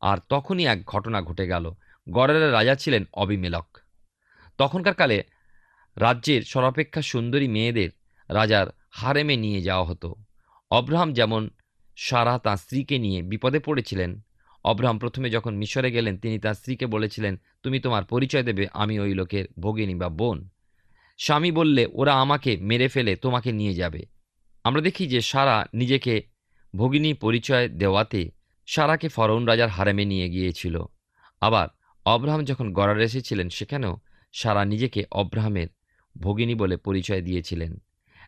আর 0.00 0.18
তখনই 0.28 0.66
এক 0.66 0.84
ঘটনা 0.84 1.22
ঘটে 1.22 1.46
গেল। 1.46 1.74
গরারের 2.08 2.52
রাজা 2.52 2.74
ছিলেন 2.74 3.04
অবিমেলক। 3.12 3.78
তখনকার 4.58 4.94
কালে 4.94 5.24
রাজ্যের 5.96 6.42
সর্বাপেক্ষা 6.42 7.02
সুন্দরী 7.02 7.48
মেয়েদের 7.48 7.90
রাজার 8.28 8.66
হারেমে 8.90 9.36
নিয়ে 9.36 9.62
যাওয়া 9.62 9.84
হতো। 9.84 10.14
অব্রাহাম 10.70 11.12
যেমন 11.12 11.50
সারা 11.96 12.38
তাঁর 12.38 12.56
স্ত্রীকে 12.56 12.98
নিয়ে 12.98 13.22
বিপদে 13.22 13.58
পড়েছিলেন, 13.58 14.20
অব্রাহাম 14.64 14.98
প্রথমে 14.98 15.30
যখন 15.30 15.56
মিশরে 15.56 15.90
গেলেন, 15.90 16.18
তিনি 16.18 16.38
তার 16.38 16.54
স্ত্রীকে 16.54 16.86
বলেছিলেন, 16.86 17.40
তুমি 17.62 17.80
তোমার 17.80 18.04
পরিচয় 18.04 18.42
দেবে, 18.42 18.66
আমি 18.72 19.00
ওই 19.00 19.14
লোকের 19.14 19.44
ভগিনী 19.60 19.94
বা 19.94 20.08
বোন। 20.08 20.48
স্বামী 21.18 21.50
বললে, 21.50 21.86
ওরা 21.92 22.20
আমাকে 22.20 22.56
মেরে 22.56 22.88
ফেলে, 22.88 23.16
তোমাকে 23.16 23.52
নিয়ে 23.52 23.74
যাবে। 23.74 24.06
আমরা 24.64 24.80
দেখি 24.80 25.06
যে 25.06 25.20
সারা 25.20 25.66
নিজেকে 25.74 26.22
ভগিনী 26.76 27.14
পরিচয় 27.14 27.68
দেওয়াতে 27.68 28.30
সারাকে 28.66 29.08
ফরৌন 29.08 29.44
রাজার 29.44 29.68
হারেমে 29.68 30.04
নিয়ে 30.04 30.28
গিয়েছিল। 30.28 30.84
আবার 31.40 31.68
অব্রাহাম 32.06 32.44
যখন 32.44 32.72
গড়ার 32.72 33.00
এসেছিলেন 33.00 33.48
সেখানেও 33.48 33.96
সারা 34.32 34.64
নিজেকে 34.64 35.04
অব্রাহামের 35.10 35.66
ভগিনী 36.20 36.54
বলে 36.54 36.76
পরিচয় 36.76 37.22
দিয়েছিলেন। 37.22 37.80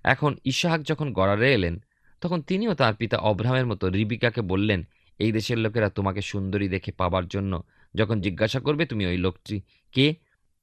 এখন 0.04 0.36
ইশাহাক 0.44 0.82
যখন 0.82 1.12
গড়ারে 1.12 1.54
এলেন, 1.54 1.84
তখন 2.20 2.42
তিনিও 2.42 2.74
তার 2.74 2.94
পিতা 2.94 3.16
অব্রাহামের 3.16 3.66
মতো 3.66 3.88
রিবিকাকে 3.88 4.42
বললেন, 4.42 4.82
এই 5.18 5.32
দেশের 5.32 5.58
লোকেরা 5.58 5.88
তোমাকে 5.88 6.22
সুন্দরী 6.22 6.68
দেখে 6.68 6.92
পাবার 6.92 7.28
জন্য 7.28 7.62
যখন 7.94 8.20
জিজ্ঞাসা 8.20 8.60
করবে 8.60 8.86
তুমি 8.86 9.06
ওই 9.06 9.16
লোকটি 9.16 9.62
কে, 9.92 10.14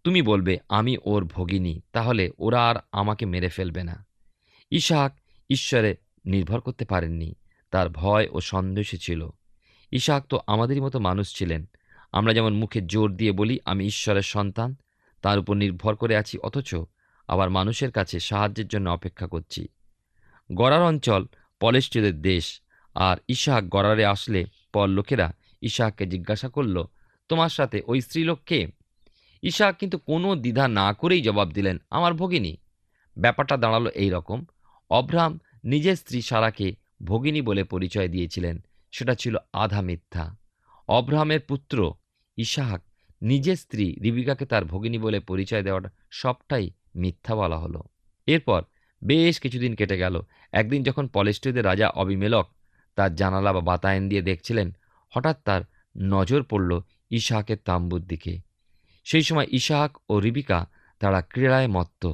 তুমি 0.04 0.22
বলবে, 0.22 0.58
আমি 0.70 0.98
ওর 1.06 1.26
ভগিনী, 1.26 1.82
তাহলে 1.92 2.32
ওরা 2.40 2.70
আর 2.70 2.76
আমাকে 2.92 3.26
মেরে 3.26 3.50
ফেলবে 3.50 3.84
না। 3.84 4.06
ইশাহাক 4.72 5.18
ঈশ্বরে 5.50 5.96
নির্ভর 6.26 6.60
করতে 6.60 6.86
পারেননি, 6.86 7.36
তার 7.72 7.90
ভয় 7.90 8.28
ও 8.32 8.42
সন্দেশে 8.42 8.98
ছিল। 8.98 9.30
ইশাহাক 9.92 10.24
তো 10.30 10.40
আমাদেরই 10.48 10.80
মতো 10.80 11.00
মানুষ 11.00 11.38
ছিলেন 11.38 11.70
আমরা 12.16 12.34
যেমন 12.34 12.54
মুখে 12.54 12.82
জোর 12.82 13.10
দিয়ে 13.16 13.32
বলি, 13.32 13.56
আমি 13.66 13.84
ঈশ্বরের 13.86 14.28
সন্তান, 14.34 14.76
তার 15.22 15.40
উপর 15.40 15.54
নির্ভর 15.54 15.96
করে 15.96 16.16
আছি, 16.16 16.38
অথচ 16.38 16.76
আবার 17.28 17.50
মানুষের 17.50 17.92
কাছে 17.92 18.20
সাহায্যের 18.20 18.68
জন্য 18.68 18.90
অপেক্ষা 18.90 19.28
করছি। 19.28 19.68
গড়ার 20.50 20.84
অঞ্চল 20.84 21.26
পলেষ্টীয়দের 21.60 22.22
দেশ, 22.22 22.62
আর 22.96 23.18
ইশাহাক 23.28 23.64
গড়ারে 23.70 24.06
আসলে 24.06 24.46
পর 24.74 24.88
লোকেরা 24.88 25.28
ইশাহাককে 25.62 26.06
জিজ্ঞাসা 26.06 26.50
করল, 26.50 26.78
তোমার 27.30 27.50
সাথে 27.50 27.82
ওই 27.88 28.02
স্ত্রীলোক 28.02 28.40
কে? 28.46 28.62
কিন্তু 29.80 29.98
কোনো 29.98 30.36
দ্বিধা 30.36 30.68
না 30.68 30.94
করেই 30.94 31.22
জবাব 31.22 31.48
দিলেন, 31.52 31.78
আমার 31.90 32.14
ভগিনী। 32.14 32.54
ব্যাপারটা 33.18 33.58
দাঁড়াল 33.58 33.88
এই 33.88 34.10
রকম। 34.10 34.40
অভ্রাম 34.92 35.40
নিজের 35.64 35.96
স্ত্রী 35.96 36.20
সারাকে 36.22 36.68
ভগিনী 37.06 37.42
বলে 37.42 37.64
পরিচয় 37.64 38.08
দিয়েছিলেন, 38.08 38.56
সেটা 38.94 39.14
ছিল 39.16 39.36
আধা 39.54 39.82
মিথ্যা। 39.82 40.26
অব্রাহামের 40.88 41.40
পুত্র 41.40 41.78
ইশাহাক 42.38 42.82
নিজের 43.22 43.56
স্ত্রী 43.56 43.96
রিবিকাকে 44.04 44.46
তার 44.46 44.66
ভগিনী 44.66 44.98
বলে 44.98 45.20
পরিচয় 45.20 45.64
দেওয়াটা 45.64 45.90
সবটাই 46.12 46.72
মিথ্যা 46.96 47.36
বলা 47.36 47.58
হলো। 47.58 47.84
এরপর 48.28 48.64
বেশ 49.04 49.40
কিছুদিন 49.40 49.76
কেটে 49.76 49.98
গেল। 49.98 50.22
একদিন 50.52 50.84
যখন 50.84 51.08
পলেস্ট্রিদের 51.08 51.66
রাজা 51.66 51.90
অবিমেলক 51.90 52.50
তার 52.96 53.16
জানালা 53.16 53.54
বা 53.54 53.62
বাতায়ন 53.62 54.10
দিয়ে 54.10 54.22
দেখছিলেন, 54.22 54.72
হঠাৎ 55.10 55.42
তার 55.46 55.62
নজর 55.98 56.44
পড়ল 56.44 56.82
ইশাহাকের 57.10 57.58
তাম্বুর 57.66 58.02
দিকে। 58.02 58.40
সেই 59.04 59.22
সময় 59.22 59.48
ইশাহাক 59.50 59.98
ও 60.10 60.20
রিবিকা 60.20 60.68
তারা 61.00 61.22
ক্রীড়ায় 61.22 61.68
মত্ত। 61.68 62.14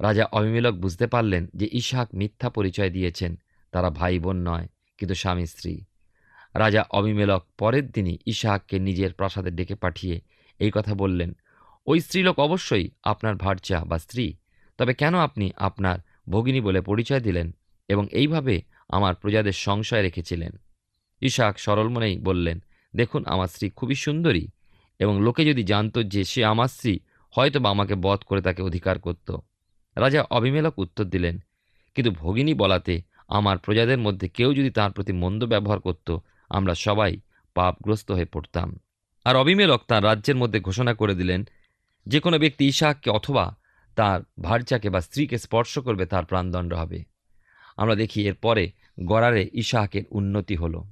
রাজা 0.00 0.24
অবিমেলক 0.24 0.74
বুঝতে 0.74 1.06
পারলেন 1.06 1.46
যে 1.54 1.68
ইশাহাক 1.72 2.14
মিথ্যা 2.14 2.50
পরিচয় 2.50 2.90
দিয়েছেন, 2.90 3.38
তারা 3.70 3.90
ভাই 3.90 4.18
বোন 4.18 4.48
নয়, 4.48 4.68
কিন্তু 4.98 5.14
স্বামী 5.14 5.46
স্ত্রী 5.46 5.80
রাজা 6.54 6.82
অবিমেলক 6.90 7.42
পরের 7.58 7.86
দিনই 7.90 8.16
ইশাহাককে 8.26 8.76
নিজের 8.78 9.10
প্রাসাদে 9.12 9.50
ডেকে 9.50 9.74
পাঠিয়ে 9.74 10.16
এই 10.60 10.70
কথা 10.70 10.92
বললেন, 10.94 11.30
ওই 11.86 11.98
স্ত্রীলোক 12.00 12.36
অবশ্যই 12.38 12.86
আপনার 13.02 13.34
ভার্চা 13.34 13.78
বা 13.84 13.96
স্ত্রী, 13.98 14.26
তবে 14.78 14.92
কেন 14.94 15.14
আপনি 15.18 15.46
আপনার 15.58 15.98
ভগিনী 16.28 16.60
বলে 16.60 16.80
পরিচয় 16.80 17.20
দিলেন 17.20 17.48
এবং 17.88 18.04
এইভাবে 18.12 18.54
আমার 18.88 19.14
প্রজাদের 19.14 19.56
সংশয় 19.66 20.02
রেখেছিলেন? 20.02 20.52
ইশাক 21.22 21.54
সরল 21.58 21.88
মনেই 21.88 22.16
বললেন, 22.18 22.56
দেখুন, 22.94 23.22
আমার 23.24 23.48
স্ত্রী 23.48 23.66
খুবই 23.70 23.96
সুন্দরী 24.04 24.44
এবং 25.00 25.14
লোকে 25.20 25.42
যদি 25.44 25.62
জানতো 25.62 25.98
যে 26.02 26.22
সে 26.24 26.40
আমার 26.44 26.68
স্ত্রী 26.68 26.94
হয়তো 27.34 27.58
বা 27.60 27.68
আমাকে 27.70 27.94
বধ 27.94 28.20
করে 28.28 28.40
তাকে 28.40 28.60
অধিকার 28.62 28.96
করত। 28.98 29.28
রাজা 29.96 30.20
অবিমেলক 30.36 30.74
উত্তর 30.78 31.04
দিলেন, 31.04 31.36
কিন্তু 31.96 32.10
ভগিনী 32.12 32.52
বলাতে 32.54 32.94
আমার 33.28 33.56
প্রজাদের 33.58 33.98
মধ্যে 33.98 34.26
কেউ 34.28 34.50
যদি 34.54 34.70
তার 34.70 34.90
প্রতি 34.92 35.12
মন্দ 35.12 35.40
ব্যবহার 35.44 35.80
করত 35.80 36.08
আমরা 36.52 36.74
সবাই 36.74 37.16
পাপগ্রস্ত 37.54 38.10
হয়ে 38.10 38.24
পড়তাম। 38.24 38.78
আর 39.24 39.36
অবিমেলক 39.36 39.82
তার 39.88 40.04
রাজ্যের 40.04 40.36
মধ্যে 40.36 40.60
ঘোষণা 40.60 40.94
করে 40.94 41.14
দিলেন, 41.14 41.48
যে 42.06 42.20
কোনো 42.20 42.38
ব্যক্তি 42.38 42.68
ইশাককে 42.68 43.10
অথবা 43.10 43.56
তার 43.96 44.20
ভার্যাকে 44.42 44.90
বা 44.90 45.00
স্ত্রীকে 45.00 45.38
স্পর্শ 45.38 45.78
করবে, 45.78 46.06
তার 46.06 46.24
প্রাণদণ্ড 46.24 46.74
হবে। 46.74 47.04
আমরা 47.76 47.94
দেখি 47.94 48.26
এরপরে 48.26 48.70
গড়ারে 49.04 49.48
ইশাকের 49.52 50.02
উন্নতি 50.10 50.56
হলো। 50.56 50.84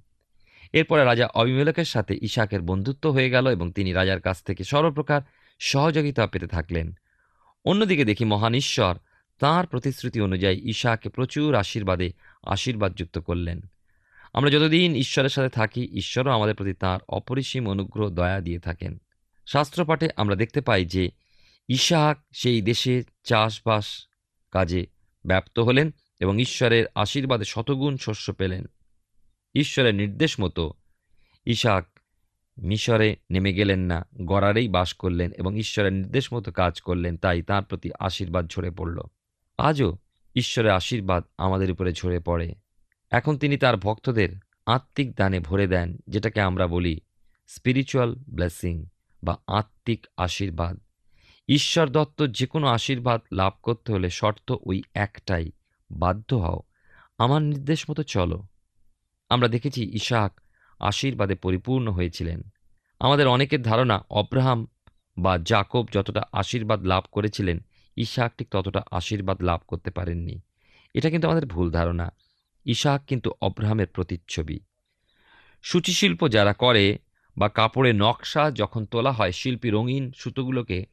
এরপরে 0.72 1.04
রাজা 1.04 1.26
অবিমেলকের 1.26 1.84
সাথে 1.84 2.18
ইশাকের 2.22 2.60
বন্ধুত্ব 2.60 3.10
হয়ে 3.10 3.30
গেল 3.30 3.48
এবং 3.48 3.72
তিনি 3.72 3.92
রাজার 3.92 4.20
কাছ 4.20 4.42
থেকে 4.42 4.64
সর্বপ্রকার 4.64 5.20
সহযোগিতা 5.58 6.26
পেতে 6.26 6.46
থাকলেন। 6.46 6.92
অন্যদিকে 7.64 8.04
দেখি 8.04 8.24
মহান 8.24 8.54
ঈশ্বর 8.54 8.94
তাঁর 9.38 9.66
প্রতিশ্রুতি 9.66 10.20
অনুযায়ী 10.20 10.56
ঈশাকে 10.56 11.08
প্রচুর 11.08 11.54
আশীর্বাদে 11.54 12.12
আশীর্বাদযুক্ত 12.42 13.18
করলেন। 13.18 13.60
আমরা 14.32 14.50
যতদিন 14.50 14.94
ঈশ্বরের 14.94 15.30
সাথে 15.30 15.48
থাকি, 15.48 15.88
ঈশ্বরও 15.92 16.30
আমাদের 16.30 16.54
প্রতি 16.54 16.72
তাঁর 16.72 17.00
অপরিসীম 17.08 17.68
অনুগ্রহ, 17.68 18.10
দয়া 18.10 18.40
দিয়ে 18.40 18.58
থাকেন। 18.58 18.98
শাস্ত্রপাঠে 19.46 20.08
আমরা 20.16 20.34
দেখতে 20.34 20.60
পাই 20.60 20.84
যে, 20.84 21.10
ইশাক 21.68 22.24
সেই 22.32 22.62
দেশে 22.62 23.02
চাষবাস 23.24 24.06
কাজে 24.50 24.86
ব্যপ্ত 25.26 25.58
হলেন 25.58 25.90
এবং 26.20 26.40
ঈশ্বরের 26.40 26.86
আশীর্বাদে 26.94 27.44
শতগুণ 27.44 27.96
শস্য 27.96 28.32
পেলেন। 28.32 28.66
ঈশ্বরের 29.54 29.94
নির্দেশ 29.94 30.40
মতো 30.40 30.72
ইশাক 31.46 31.86
মিশরে 32.58 33.16
নেমে 33.30 33.52
গেলেন 33.52 33.80
না 33.80 34.06
গড়ারেই 34.24 34.68
বাস 34.68 34.92
করলেন 34.92 35.30
এবং 35.32 35.58
ঈশ্বরের 35.58 35.92
নির্দেশ 35.92 36.32
মতো 36.32 36.52
কাজ 36.52 36.80
করলেন, 36.80 37.16
তাই 37.16 37.42
তার 37.42 37.62
প্রতি 37.62 37.90
আশীর্বাদ 38.00 38.50
ঝরে 38.50 38.70
পড়ল। 38.70 39.00
আজও 39.58 39.98
ঈশ্বরের 40.36 40.70
আশীর্বাদ 40.70 41.24
আমাদের 41.38 41.70
উপরে 41.70 41.92
ঝরে 41.92 42.20
পড়ে। 42.20 42.54
এখন 43.10 43.38
তিনি 43.38 43.56
তার 43.56 43.76
ভক্তদের 43.76 44.28
আত্মিক 44.66 45.14
দানে 45.14 45.40
ভরে 45.40 45.66
দেন, 45.66 45.98
যেটাকে 46.08 46.40
আমরা 46.40 46.66
বলি 46.66 47.00
স্পিরিচুয়াল 47.46 48.14
ব্লেসিং 48.28 48.86
বা 49.24 49.38
আত্মিক 49.46 50.06
আশীর্বাদ। 50.16 50.80
ঈশ্বর 51.48 51.88
দত্ত 51.88 52.26
যে 52.26 52.46
কোনো 52.46 52.66
আশীর্বাদ 52.66 53.20
লাভ 53.32 53.52
করতে 53.62 53.92
হলে 53.92 54.10
শর্ত 54.10 54.56
ওই 54.64 54.82
একটাই, 54.94 55.50
বাধ্য 55.90 56.34
হও। 56.34 56.62
আমার 57.18 57.42
নির্দেশ 57.42 57.90
মতো 57.90 58.02
চলো। 58.02 58.42
আমরা 59.28 59.48
দেখেছি 59.48 59.84
ইশাক 59.84 60.40
আশীর্বাদে 60.78 61.34
পরিপূর্ণ 61.34 61.88
হয়েছিলেন। 61.88 62.42
আমাদের 63.00 63.28
অনেকের 63.28 63.62
ধারণা 63.62 64.04
অব্রাহাম 64.10 64.66
বা 65.18 65.38
জাকব 65.38 65.86
যতটা 65.92 66.22
আশীর্বাদ 66.32 66.84
লাভ 66.84 67.04
করেছিলেন, 67.12 67.58
ইশাক 67.96 68.32
ঠিক 68.38 68.48
ততটা 68.50 68.82
আশীর্বাদ 68.90 69.42
লাভ 69.42 69.60
করতে 69.68 69.90
পারেননি। 69.90 70.40
এটা 70.94 71.10
কিন্তু 71.10 71.30
আমাদের 71.30 71.48
ভুল 71.48 71.70
ধারণা। 71.70 72.12
ইশাক 72.64 73.06
কিন্তু 73.06 73.32
অব্রাহামের 73.40 73.86
প্রতিচ্ছবি। 73.86 74.60
সূচিশিল্প 75.62 76.28
যারা 76.28 76.52
করে 76.52 76.98
বা 77.36 77.48
কাপড়ের 77.48 77.94
নকশা 77.94 78.50
যখন 78.50 78.86
তোলা 78.86 79.12
হয়, 79.12 79.32
শিল্পী 79.32 79.70
রঙিন 79.70 80.12
সুতোগুলোকে 80.12 80.86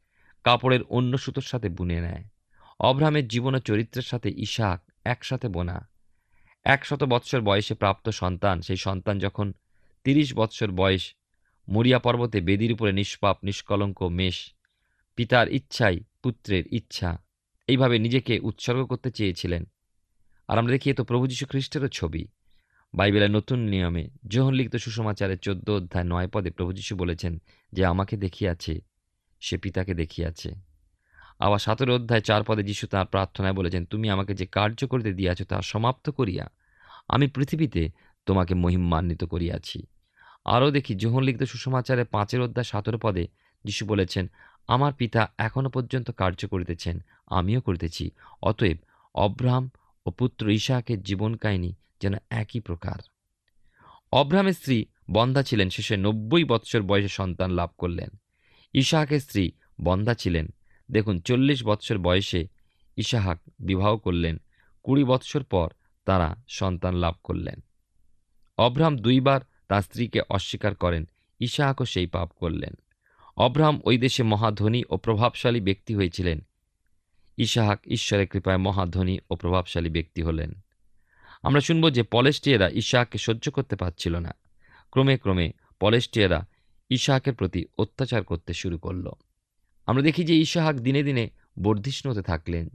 কাপড়ের 0.43 0.83
অন্য 0.83 1.17
সুতোর 1.17 1.43
সাথে 1.43 1.69
বুনে 1.69 2.01
নেয়। 2.01 2.23
অব্রাহামের 2.79 3.27
জীবন 3.27 3.55
ও 3.55 3.59
চরিত্রের 3.59 4.03
সাথে 4.03 4.33
ইশাক 4.37 4.91
একসাথে 5.05 5.47
বোনা। 5.47 5.89
একশত 6.63 7.03
বৎসর 7.03 7.41
বয়সে 7.41 7.75
প্রাপ্ত 7.75 8.09
সন্তান, 8.09 8.61
সেই 8.61 8.77
সন্তান 8.77 9.19
যখন 9.19 9.53
তিরিশ 10.03 10.33
বৎসর 10.35 10.71
বয়স, 10.71 11.15
মরিয়া 11.69 11.99
পর্বতে 11.99 12.41
বেদির 12.41 12.73
উপরে 12.73 12.91
নিষ্পাপ, 12.91 13.37
নিষ্কলঙ্ক 13.43 14.03
মেষ, 14.03 14.53
পিতার 15.15 15.47
ইচ্ছাই 15.47 15.99
পুত্রের 16.23 16.63
ইচ্ছা। 16.71 17.23
এইভাবে 17.67 17.99
নিজেকে 17.99 18.39
উৎসর্গ 18.39 18.85
করতে 18.85 19.11
চেয়েছিলেন। 19.11 19.65
আর 20.47 20.57
আমরা 20.57 20.71
দেখি 20.71 20.89
এ 20.89 20.93
তো 20.93 21.03
প্রভু 21.03 21.27
যীশু 21.27 21.45
খ্রিস্টেরও 21.45 21.87
ছবি। 21.87 22.27
বাইবেলের 22.93 23.31
নতুন 23.31 23.59
নিয়মে 23.59 24.09
যোহন 24.27 24.53
লিখিত 24.53 24.75
সুসমাচারের 24.75 25.37
চোদ্দ 25.37 25.69
অধ্যায় 25.69 26.05
নয় 26.05 26.27
পদে 26.27 26.51
প্রভু 26.51 26.73
যীশু 26.73 26.95
বলেছেন 26.95 27.41
যে, 27.73 27.85
আমাকে 27.85 28.17
দেখিয়াছে, 28.17 28.81
সে 29.39 29.57
পিতাকে 29.57 29.93
দেখিয়াছে। 29.93 30.51
আবার 31.39 31.59
সাতের 31.59 31.89
অধ্যায় 31.89 32.21
চার 32.21 32.43
পদে 32.43 32.63
যীশু 32.63 32.87
তাঁর 32.87 33.05
প্রার্থনায় 33.05 33.53
বলেছেন, 33.53 33.85
তুমি 33.85 34.09
আমাকে 34.09 34.33
যে 34.33 34.45
কার্য 34.45 34.87
করিতে 34.87 35.13
দিয়াছ, 35.13 35.43
তা 35.43 35.61
সমাপ্ত 35.61 36.09
করিয়া 36.09 36.49
আমি 37.07 37.27
পৃথিবীতে 37.27 37.89
তোমাকে 38.25 38.53
মহিমান্বিত 38.53 39.23
করিয়াছি। 39.23 39.85
আরও 40.45 40.71
দেখি 40.71 40.95
যোহন 40.95 41.23
লিখিত 41.23 41.43
সুসমাচারে 41.43 42.03
পাঁচের 42.03 42.41
অধ্যায় 42.41 42.63
সাতের 42.63 42.97
পদে 42.97 43.27
যীশু 43.63 43.85
বলেছেন, 43.85 44.29
আমার 44.67 44.93
পিতা 44.93 45.31
এখনও 45.37 45.69
পর্যন্ত 45.69 46.11
কার্য 46.11 46.47
করিতেছেন, 46.47 46.99
আমিও 47.27 47.61
করিতেছি, 47.61 48.11
অতএব 48.41 48.77
অব্রাহাম 49.15 49.69
ও 50.07 50.11
পুত্র 50.11 50.49
ইশাকের 50.49 51.03
জীবন 51.03 51.35
কাহিনী 51.35 51.73
যেন 52.01 52.13
একই 52.29 52.59
প্রকার। 52.59 52.99
অব্রাহামের 54.11 54.53
স্ত্রী 54.53 54.85
বন্ধা 55.11 55.43
ছিলেন, 55.43 55.69
শেষে 55.69 55.97
নব্বই 55.97 56.43
বৎসর 56.43 56.81
বয়সে 56.81 57.07
সন্তান 57.07 57.51
লাভ 57.51 57.69
করলেন। 57.77 58.09
ইশাহাকের 58.73 59.19
স্ত্রী 59.19 59.51
বন্ধা 59.81 60.13
ছিলেন, 60.13 60.47
দেখুন 60.91 61.19
চল্লিশ 61.19 61.63
বৎসর 61.63 61.97
বয়সে 61.97 62.47
ইশাহাক 62.97 63.39
বিবাহ 63.59 63.97
করলেন, 63.97 64.37
কুড়ি 64.83 65.03
বৎসর 65.03 65.43
পর 65.43 65.69
তারা 66.05 66.35
সন্তান 66.47 66.93
লাভ 66.95 67.15
করলেন। 67.23 67.63
অব্রাহাম 68.57 68.97
দুইবার 68.97 69.41
তার 69.67 69.81
স্ত্রীকে 69.81 70.21
অস্বীকার 70.29 70.75
করেন 70.75 71.03
ইশাহাকও 71.39 71.85
সেই 71.85 72.07
পাপ 72.07 72.29
করলেন। 72.35 72.73
অব্রাহাম 73.37 73.81
ওই 73.83 73.97
দেশে 73.97 74.23
মহাধনী 74.23 74.83
ও 74.89 74.97
প্রভাবশালী 74.97 75.61
ব্যক্তি 75.61 75.95
হয়েছিলেন 75.95 76.39
ইশাহাক 77.37 77.79
ঈশ্বরের 77.87 78.27
কৃপায় 78.27 78.57
মহাধনী 78.57 79.19
ও 79.29 79.35
প্রভাবশালী 79.35 79.89
ব্যক্তি 79.89 80.21
হলেন। 80.21 80.53
আমরা 81.43 81.61
শুনব 81.61 81.89
যে 81.89 82.03
পলেস্টিয়েরা 82.03 82.69
ইশাহাককে 82.69 83.17
সহ্য 83.17 83.51
করতে 83.51 83.75
পারছিল 83.75 84.15
না। 84.15 84.35
ক্রমে 84.91 85.17
ক্রমে 85.17 85.51
পলেস্টিয়েরা 85.79 86.45
ইশাহাকের 86.89 87.33
প্রতি 87.33 87.65
অত্যাচার 87.77 88.23
করতে 88.23 88.53
শুরু 88.53 88.77
করল। 88.77 89.11
আমরা 89.85 90.03
দেখি 90.03 90.23
যে 90.23 90.35
ইশাহাক 90.35 90.75
দিনে 90.75 91.03
দিনে 91.03 91.29
বর্ধিষ্ণু 91.61 92.11
হতে 92.11 92.21
থাকলেন। 92.21 92.69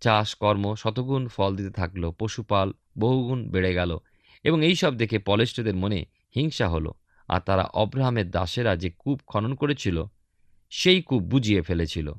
চাষ, 0.00 0.34
কর্ম, 0.34 0.74
শতগুণ 0.74 1.28
ফল 1.28 1.56
দিতে 1.56 1.70
থাকল, 1.70 2.10
পশুপাল, 2.10 2.72
বহুগুণ 2.98 3.50
বেড়ে 3.50 3.74
গেল 3.74 3.98
এবং 4.44 4.64
এই 4.64 4.74
সব 4.74 4.96
দেখে 4.96 5.18
পলেস্টদের 5.18 5.76
মনে 5.76 6.04
হিংসা 6.36 6.68
হলো। 6.68 6.94
আর 7.28 7.40
তারা 7.40 7.62
অব্রাহামের 7.62 8.30
দাসেরা 8.30 8.76
যে 8.76 8.90
কূপ 8.98 9.20
খনন 9.26 9.54
করেছিল, 9.54 10.04
সেই 10.70 11.02
কূপ 11.02 11.22
বুঝিয়ে 11.22 11.62
ফেলেছিল। 11.62 12.12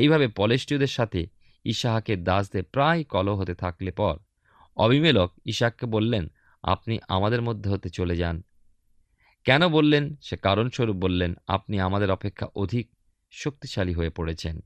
এইভাবে 0.00 0.26
পলেস্টীয়দের 0.28 0.92
সাথে 0.98 1.20
ইশাহাকের 1.64 2.18
দাসদের 2.24 2.64
প্রায় 2.64 3.00
কলহ 3.04 3.36
হতে 3.40 3.54
থাকলে 3.54 3.90
পর 3.90 4.16
অবিমেলক 4.76 5.30
ইশাককে 5.44 5.86
বললেন, 5.86 6.24
আপনি 6.62 6.94
আমাদের 7.08 7.42
মধ্যে 7.42 7.70
হতে 7.70 7.88
চলে 7.90 8.16
যান। 8.16 8.36
কেন 9.44 9.68
বললেন? 9.68 10.04
সে 10.22 10.36
কারণস্বরূপ 10.36 10.96
বললেন, 10.96 11.34
আপনি 11.48 11.80
আমাদের 11.80 12.10
অপেক্ষা 12.10 12.46
অধিক 12.54 12.86
শক্তিশালী 13.30 13.94
হয়ে 13.94 14.10
পড়েছেন। 14.10 14.60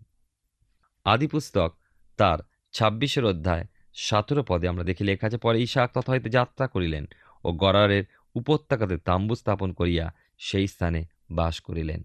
আদিপুস্তক 1.05 1.71
তার 2.17 2.39
ছাব্বিশের 2.73 3.25
অধ্যায়, 3.25 3.65
সতেরো 3.95 4.43
পদে 4.49 4.69
আমরা 4.69 4.85
দেখি 4.85 5.05
লেখা 5.05 5.27
আছে, 5.27 5.39
পরে 5.39 5.59
ইশাক 5.63 5.91
তথা 5.95 6.13
হইতে 6.13 6.29
যাত্রা 6.31 6.67
করিলেন 6.67 7.05
ও 7.45 7.53
গড়ারের 7.53 8.05
উপত্যকাতে 8.35 8.97
তাম্বু 8.99 9.35
স্থাপন 9.35 9.73
করিয়া 9.73 10.07
সেই 10.39 10.67
স্থানে 10.67 11.01
বাস 11.31 11.61
করিলেন। 11.61 12.03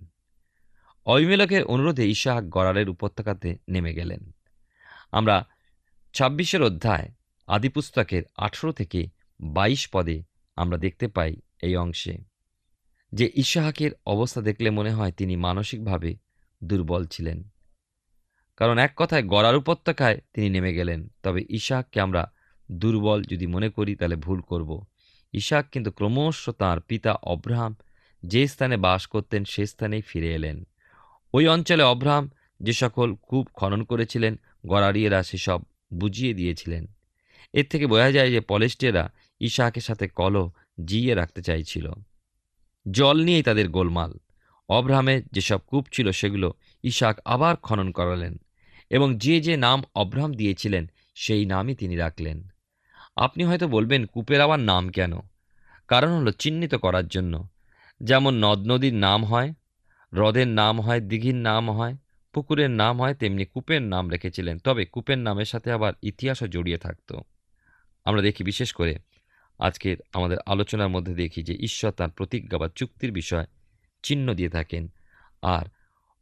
অবিমেলকের 1.06 1.64
অনুরোধে 1.64 2.10
ইশাহাক 2.10 2.44
গড়ালের 2.44 2.90
উপত্যকাতে 2.90 3.58
নেমে 3.70 3.94
গেলেন। 3.94 4.32
আমরা 5.12 5.46
ছাব্বিশের 6.14 6.62
অধ্যায় 6.64 7.08
আদিপুস্তকের 7.48 8.24
আঠেরো 8.38 8.72
থেকে 8.72 9.02
বাইশ 9.54 9.90
পদে 9.90 10.24
আমরা 10.56 10.78
দেখতে 10.78 11.08
পাই 11.08 11.36
এই 11.62 11.76
অংশে, 11.76 12.16
যে 13.14 13.32
ইশাহাকের 13.36 13.92
অবস্থা 14.06 14.42
দেখলে 14.42 14.70
মনে 14.70 14.92
হয় 14.92 15.12
তিনি 15.12 15.36
মানসিকভাবে 15.36 16.16
দুর্বল 16.64 17.06
ছিলেন। 17.06 17.50
কারণ 18.58 18.78
এক 18.78 18.94
কথায় 18.98 19.24
গড়ার 19.24 19.56
উপত্যকায় 19.56 20.18
তিনি 20.34 20.50
নেমে 20.50 20.72
গেলেন, 20.74 21.00
তবে 21.24 21.46
ইশাককে 21.50 22.02
আমরা 22.02 22.32
দুর্বল 22.72 23.24
যদি 23.24 23.46
মনে 23.48 23.70
করি 23.70 23.96
তাহলে 23.96 24.16
ভুল 24.16 24.42
করব। 24.42 24.86
ইশাক 25.34 25.66
কিন্তু 25.72 25.92
ক্রমশ 25.92 26.50
তাঁর 26.50 26.80
পিতা 26.80 27.12
অব্রাহাম 27.12 27.76
যে 28.24 28.48
স্থানে 28.48 28.78
বাস 28.78 29.08
করতেন 29.08 29.44
সে 29.44 29.64
স্থানেই 29.66 30.02
ফিরে 30.02 30.36
এলেন। 30.36 30.58
ওই 31.34 31.48
অঞ্চলে 31.48 31.84
অব্রাহাম 31.84 32.30
যে 32.60 32.74
সকল 32.74 33.16
কূপ 33.16 33.48
খনন 33.54 33.84
করেছিলেন 33.84 34.40
গড়ারিয়েরা 34.68 35.24
সেসব 35.24 35.62
বুঝিয়ে 35.94 36.34
দিয়েছিলেন। 36.34 36.88
এর 37.54 37.66
থেকে 37.70 37.88
বোঝা 37.88 38.12
যায় 38.12 38.32
যে 38.32 38.42
পলেস্টিয়ারা 38.42 39.12
ইশাকের 39.40 39.82
সাথে 39.82 40.08
কলহ 40.08 40.52
জিয়ে 40.86 41.16
রাখতে 41.16 41.42
চাইছিল। 41.42 41.92
জল 42.92 43.24
নিয়েই 43.24 43.44
তাদের 43.44 43.70
গোলমাল। 43.70 44.14
অব্রাহামের 44.70 45.22
যেসব 45.32 45.60
কূপ 45.68 45.88
ছিল 45.94 46.12
সেগুলো 46.12 46.54
ইশাক 46.84 47.20
আবার 47.26 47.56
খনন 47.56 47.92
করালেন 47.92 48.38
এবং 48.90 49.18
যে 49.18 49.42
যে 49.42 49.58
নাম 49.58 49.84
অব্রাহাম 49.96 50.34
দিয়েছিলেন, 50.34 50.92
সেই 51.16 51.46
নামই 51.46 51.76
তিনি 51.76 51.96
রাখলেন। 51.96 52.50
আপনি 53.16 53.44
হয়তো 53.44 53.68
বলবেন, 53.68 54.06
কূপের 54.06 54.42
আবার 54.42 54.60
নাম 54.60 54.90
কেন? 54.90 55.14
কারণ 55.88 56.12
হলো 56.12 56.32
চিহ্নিত 56.32 56.76
করার 56.76 57.08
জন্য। 57.08 57.48
যেমন 58.04 58.34
নদ 58.34 58.60
নদীর 58.60 58.94
নাম 58.94 59.26
হয় 59.26 59.54
হ্রদের 60.12 60.48
নাম 60.48 60.82
হয়, 60.82 61.02
দিঘির 61.02 61.36
নাম 61.36 61.72
হয়, 61.72 61.96
পুকুরের 62.34 62.72
নাম 62.72 63.02
হয়, 63.02 63.14
তেমনি 63.14 63.46
কূপের 63.46 63.82
নাম 63.82 64.10
রেখেছিলেন। 64.10 64.60
তবে 64.60 64.86
কূপের 64.86 65.18
নামের 65.18 65.46
সাথে 65.46 65.72
আবার 65.72 65.94
ইতিহাসও 66.02 66.48
জড়িয়ে 66.48 66.78
থাকত। 66.78 67.20
আমরা 68.06 68.22
দেখি 68.22 68.44
বিশেষ 68.44 68.74
করে 68.74 69.00
আজকের 69.60 69.98
আমাদের 70.14 70.38
আলোচনার 70.46 70.90
মধ্যে 70.90 71.14
দেখি 71.14 71.44
যে 71.44 71.54
ঈশ্বর 71.54 71.92
তার 71.92 72.10
প্রতিজ্ঞা 72.10 72.58
বা 72.58 72.70
চুক্তির 72.76 73.12
বিষয় 73.12 73.46
চিহ্ন 74.04 74.34
দিয়ে 74.34 74.50
থাকেন। 74.50 74.88
আর 75.42 75.66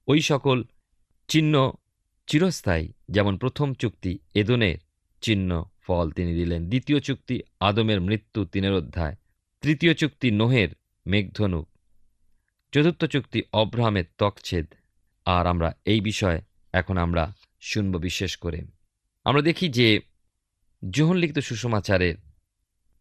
ওই 0.07 0.21
সকল 0.21 0.63
চিহ্ন 1.27 1.71
চিরস্থায়ী, 2.27 2.93
যেমন 3.09 3.37
প্রথম 3.37 3.73
চুক্তি 3.73 4.19
এদনের 4.35 4.77
চিহ্ন 5.21 5.65
ফল 5.81 6.11
তিনি 6.11 6.33
দিলেন, 6.33 6.69
দ্বিতীয় 6.69 6.99
চুক্তি 6.99 7.41
আদমের 7.59 8.01
মৃত্যু 8.01 8.45
তিনের 8.45 8.73
অধ্যায়, 8.73 9.15
তৃতীয় 9.61 9.93
চুক্তি 9.93 10.31
নোহের 10.31 10.69
মেঘধনুক 11.07 11.67
চতুর্থ 12.71 13.05
চুক্তি 13.05 13.41
অব্রাহামের 13.53 14.03
ত্বকছেদ 14.17 14.65
আর 15.25 15.47
আমরা 15.47 15.73
এই 15.85 16.01
বিষয়ে 16.01 16.41
এখন 16.73 16.97
আমরা 16.97 17.33
শুনব 17.61 17.97
বিশেষ 17.97 18.37
করে। 18.37 18.61
আমরা 19.25 19.41
দেখি 19.41 19.69
যে 19.69 19.99
যোহন 20.91 21.15
লিখিত 21.15 21.39
সুষমাচারের 21.39 22.15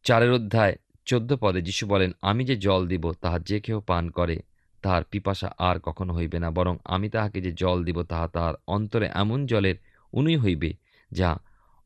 চারের 0.04 0.32
অধ্যায় 0.32 0.76
চোদ্দ 1.06 1.36
পদে 1.36 1.62
যিশু 1.62 1.86
বলেন, 1.86 2.12
আমি 2.22 2.44
যে 2.44 2.56
জল 2.56 2.86
দিব, 2.86 3.12
তাহা 3.12 3.38
যে 3.38 3.60
কেউ 3.60 3.80
পান 3.80 4.10
করে, 4.10 4.42
তাহার 4.82 5.04
পিপাসা 5.04 5.54
আর 5.58 5.78
কখনো 5.78 6.14
হইবে 6.14 6.38
না। 6.38 6.50
বরং 6.50 6.76
আমি 6.84 7.08
তাহাকে 7.08 7.40
যে 7.40 7.52
জল 7.52 7.84
দিব, 7.84 8.02
তাহা 8.02 8.28
তাহার 8.28 8.54
অন্তরে 8.66 9.10
এমন 9.14 9.46
জলের 9.46 9.74
উনুই 10.12 10.36
হইবে, 10.36 10.72
যা 11.12 11.38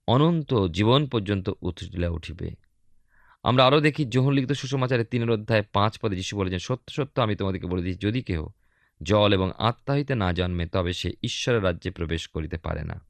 অনন্ত 0.06 0.66
জীবন 0.66 1.06
পর্যন্ত 1.06 1.50
উথলে 1.62 2.08
উঠিবে। 2.08 2.59
আমরা 3.42 3.66
আরও 3.66 3.80
দেখি 3.80 4.04
লিখিত 4.30 4.52
সুষমাচারের 4.52 5.06
তিনের 5.06 5.30
অধ্যায় 5.30 5.62
পাঁচ 5.72 5.98
পদে 5.98 6.16
যিশু 6.16 6.36
বলেছেন, 6.36 6.58
সত্য 6.58 6.92
সত্য 6.92 7.20
আমি 7.20 7.36
তোমাদেরকে 7.36 7.66
বলে 7.66 7.82
দিই 7.82 7.94
যদি 7.94 8.22
কেহ 8.22 8.46
জল 9.02 9.32
এবং 9.32 9.52
আত্মা 9.58 9.94
হইতে 9.94 10.14
না 10.14 10.32
জন্মে, 10.32 10.66
তবে 10.66 10.92
সে 10.92 11.12
ঈশ্বরের 11.22 11.64
রাজ্যে 11.64 11.90
প্রবেশ 11.90 12.28
করিতে 12.28 12.58
পারে 12.58 12.84
না। 12.84 13.04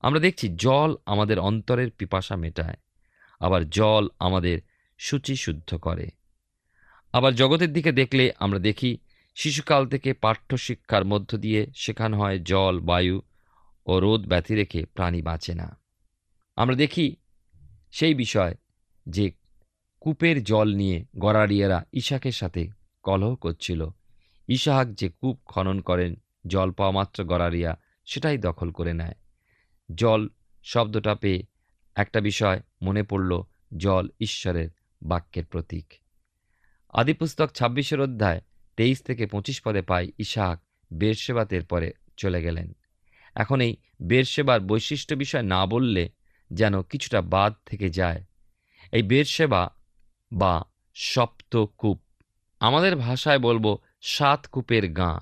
আমরা 0.00 0.20
দেখছি, 0.20 0.48
জল 0.48 0.96
আমাদের 1.06 1.38
অন্তরের 1.38 1.90
পিপাসা 1.90 2.36
মেটায়, 2.36 2.76
আবার 3.40 3.70
জল 3.70 4.08
আমাদের 4.18 4.60
সূচি 4.98 5.36
শুদ্ধ 5.36 5.74
করে। 5.74 6.10
আবার 7.12 7.34
জগতের 7.34 7.72
দিকে 7.72 7.92
দেখলে 7.92 8.32
আমরা 8.38 8.58
দেখি, 8.58 8.98
শিশুকাল 9.34 9.86
থেকে 9.86 10.12
পাঠ্য 10.12 10.56
শিক্ষার 10.56 11.04
মধ্য 11.04 11.36
দিয়ে 11.36 11.66
শেখানো 11.74 12.18
হয়, 12.18 12.38
জল, 12.38 12.80
বায়ু 12.80 13.22
ও 13.86 14.00
রোদ 14.00 14.26
ব্যথি 14.26 14.54
রেখে 14.54 14.84
প্রাণী 14.84 15.22
বাঁচে 15.22 15.54
না। 15.54 15.78
আমরা 16.56 16.76
দেখি 16.76 17.16
সেই 17.90 18.14
বিষয় 18.14 18.54
যে 19.06 19.32
কূপের 20.04 20.44
জল 20.44 20.74
নিয়ে 20.74 21.04
গড়ারিয়েরা 21.18 21.84
ইশাকের 21.92 22.32
সাথে 22.32 22.68
কলহ 23.02 23.34
করছিল। 23.34 23.86
ইশাহাক 24.48 24.88
যে 24.88 25.08
কূপ 25.08 25.40
খনন 25.46 25.80
করেন, 25.80 26.14
জল 26.46 26.70
পাওয়া 26.70 26.92
মাত্র 26.92 27.24
গড়ারিয়া 27.24 27.78
সেটাই 28.04 28.38
দখল 28.38 28.70
করে 28.70 28.94
নেয়। 28.94 29.14
জল 29.94 30.28
শব্দটা 30.64 31.14
পেয়ে 31.14 31.42
একটা 31.94 32.20
বিষয় 32.20 32.60
মনে 32.82 33.02
পড়ল 33.02 33.42
জল 33.76 34.08
ঈশ্বরের 34.20 34.68
বাক্যের 35.02 35.44
প্রতীক। 35.44 35.86
আদিপুস্তক 36.88 37.50
ছাব্বিশের 37.50 38.00
অধ্যায় 38.00 38.40
তেইশ 38.76 39.02
থেকে 39.02 39.26
পঁচিশ 39.26 39.62
পদে 39.62 39.82
পাই 39.82 40.12
ইসাহাক 40.18 40.62
বেরসেবাতের 40.92 41.64
পরে 41.64 41.92
চলে 42.16 42.42
গেলেন। 42.42 42.76
এখন 43.34 43.60
এই 43.60 43.76
বেরসেবার 44.02 44.60
বৈশিষ্ট্য 44.60 45.14
বিষয় 45.14 45.42
না 45.42 45.66
বললে 45.66 46.10
যেন 46.52 46.82
কিছুটা 46.82 47.20
বাদ 47.20 47.54
থেকে 47.66 47.90
যায়। 47.90 48.24
এই 48.92 49.02
বেরসেবা 49.02 49.70
বা 50.32 50.64
সপ্তকূপ। 50.94 52.00
আমাদের 52.60 52.96
ভাষায় 52.96 53.38
বলব 53.38 53.78
সাত 54.02 54.46
কূপের 54.46 54.92
গাঁ। 54.92 55.18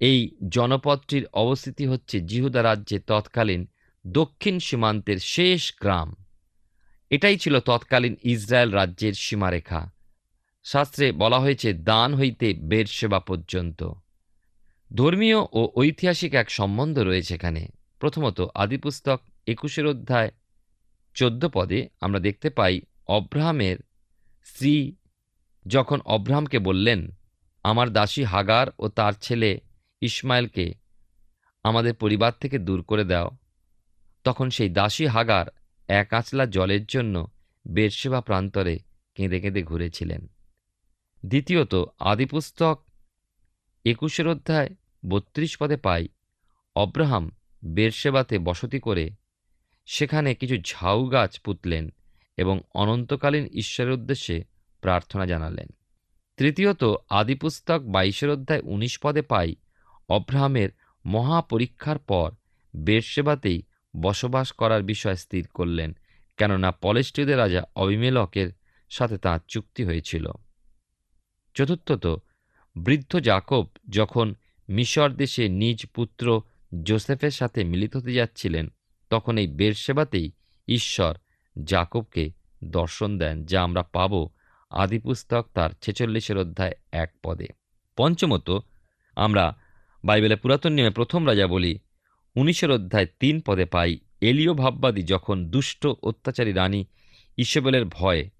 এই 0.00 0.36
জনপদটির 0.48 1.26
অবস্থিতি 1.26 1.86
হচ্ছে 1.86 2.20
জিহুদা 2.20 2.62
রাজ্যে 2.62 2.98
তৎকালীন 2.98 3.68
দক্ষিণ 4.06 4.58
সীমান্তের 4.58 5.18
শেষ 5.18 5.74
গ্রাম। 5.80 6.16
এটাই 7.10 7.38
ছিল 7.38 7.60
তৎকালীন 7.60 8.16
ইসরায়েল 8.22 8.70
রাজ্যের 8.70 9.12
সীমারেখা। 9.12 9.90
শাস্ত্রে 10.64 11.12
বলা 11.12 11.40
হয়েছে, 11.40 11.72
দান 11.72 12.14
হইতে 12.14 12.52
বেরসেবা 12.52 13.20
পর্যন্ত। 13.20 13.92
ধর্মীয় 14.94 15.36
ও 15.52 15.72
ঐতিহাসিক 15.76 16.34
এক 16.34 16.50
সম্বন্ধ 16.50 16.98
রয়েছে 16.98 17.34
এখানে। 17.34 17.68
প্রথমত 18.00 18.40
আদিপুস্তক 18.54 19.20
একুশের 19.46 19.86
অধ্যায়, 19.86 20.32
চোদ্দ 21.14 21.48
পদে 21.52 21.88
আমরা 22.00 22.18
দেখতে 22.18 22.50
পাই, 22.50 22.80
অব্রাহামের 23.06 23.76
স্ত্রী 24.44 24.96
যখন 25.66 26.00
অব্রাহামকে 26.00 26.58
বললেন, 26.58 27.10
আমার 27.62 27.90
দাসী 27.90 28.22
হাগার 28.22 28.66
ও 28.78 28.88
তার 28.88 29.12
ছেলে 29.12 29.60
ইসমাইলকে 30.00 30.74
আমাদের 31.62 31.94
পরিবার 31.94 32.32
থেকে 32.40 32.58
দূর 32.58 32.82
করে 32.82 33.04
দাও। 33.04 33.30
তখন 34.24 34.50
সেই 34.50 34.68
দাসী 34.68 35.06
হাগার 35.06 35.46
এক 35.88 36.12
আঁচলা 36.12 36.46
জলের 36.46 36.84
জন্য 36.84 37.28
বেরসেবা 37.66 38.20
প্রান্তরে 38.20 38.78
কেঁদে 39.14 39.40
কেঁদে 39.40 39.62
ঘুরেছিলেন। 39.62 40.30
দ্বিতীয়ত 41.26 41.74
আদিপুস্তক 41.98 42.84
একুশের 43.84 44.28
অধ্যায় 44.28 44.68
বত্রিশ 45.08 45.56
পদে 45.56 45.76
পাই, 45.76 46.08
অব্রাহাম 46.76 47.30
বেরসেবাতে 47.64 48.38
বসতি 48.38 48.80
করে 48.80 49.10
সেখানে 49.86 50.34
কিছু 50.34 50.56
ঝাউ 50.56 51.04
গাছ 51.04 51.40
পুতলেন। 51.40 51.92
এবং 52.36 52.60
অনন্তকালীন 52.74 53.46
ঈশ্বরের 53.46 53.92
উদ্দেশ্যে 53.92 54.44
প্রার্থনা 54.80 55.26
জানালেন। 55.26 55.68
তৃতীয়ত, 56.36 56.84
আদিপুস্তক 57.10 57.80
বাইশের 57.80 58.30
অধ্যায় 58.30 58.60
উনিশ 58.64 58.98
পদে 59.02 59.22
পাই, 59.22 59.54
অব্রাহামের 60.08 60.68
মহাপরীক্ষার 61.06 61.98
পর 61.98 62.32
বেরসেবাতেই 62.76 63.62
বসবাস 64.00 64.52
করার 64.52 64.82
বিষয় 64.82 65.14
স্থির 65.14 65.46
করলেন, 65.46 65.96
কেননা 66.36 66.72
পলেষ্টীয়দের 66.72 67.38
রাজা 67.38 67.62
অবিমেলকের 67.76 68.50
সাথে 68.90 69.18
তাঁর 69.18 69.40
চুক্তি 69.48 69.84
হয়েছিল। 69.84 70.30
চতুর্থত, 71.54 72.22
বৃদ্ধ 72.76 73.16
জাকব 73.16 73.66
যখন 73.88 74.34
মিশর 74.68 75.10
দেশে 75.10 75.48
নিজ 75.48 75.86
পুত্র 75.86 76.42
জোসেফের 76.82 77.30
সাথে 77.30 77.64
মিলিত 77.64 77.96
হতে 77.96 78.12
যাচ্ছিলেন, 78.12 78.72
তখন 79.10 79.38
এই 79.38 79.46
বেরসেবাতেই 79.46 80.32
ঈশ্বর 80.68 81.14
জাকবকে 81.62 82.30
দর্শন 82.64 83.18
দেন, 83.18 83.44
যা 83.44 83.62
আমরা 83.62 83.82
পাব 83.82 84.28
আদিপুস্তক 84.70 85.46
তার 85.54 85.70
ছেচল্লিশের 85.82 86.38
অধ্যায় 86.38 86.72
এক 86.92 87.12
পদে। 87.22 87.46
পঞ্চমত, 87.96 88.50
আমরা 89.16 89.56
বাইবেলের 90.04 90.38
পুরাতন 90.38 90.72
নিয়মে 90.72 90.90
প্রথম 90.90 91.26
রাজা 91.26 91.46
বলি, 91.46 91.78
উনিশের 92.36 92.70
অধ্যায় 92.70 93.06
তিন 93.20 93.40
পদে 93.40 93.64
পাই 93.64 93.98
এলীয় 94.20 94.54
ভাববাদী 94.54 95.02
যখন 95.02 95.44
দুষ্ট 95.44 95.86
অত্যাচারী 95.86 96.52
রানী 96.52 96.84
ইসবেলের 97.36 97.84
ভয়ে 97.84 98.30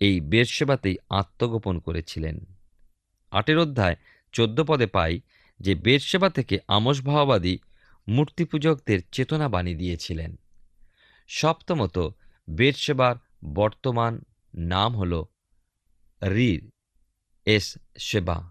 এই 0.00 0.20
বেরসেবাতেই 0.20 0.96
আত্মগোপন 1.10 1.78
করেছিলেন। 1.78 2.44
আটের 3.30 3.58
অধ্যায় 3.58 3.96
চোদ্দ 4.32 4.62
পদে 4.62 4.86
পাই 4.86 5.20
যে 5.60 5.74
বেরসেবা 5.74 6.30
থেকে 6.30 6.58
আমস 6.68 7.02
ভাওবাদী 7.02 7.58
মূর্তিপূজকদের 8.08 9.00
চেতনা 9.12 9.48
বাণী 9.48 9.74
দিয়েছিলেন। 9.74 10.38
সপ্তমত 11.28 11.98
বেরসেবার 12.50 13.14
বর্তমান 13.54 14.20
নাম 14.54 14.96
হল 14.96 15.24
রির, 16.22 16.70
এস 17.46 17.78
সেবা। 17.98 18.50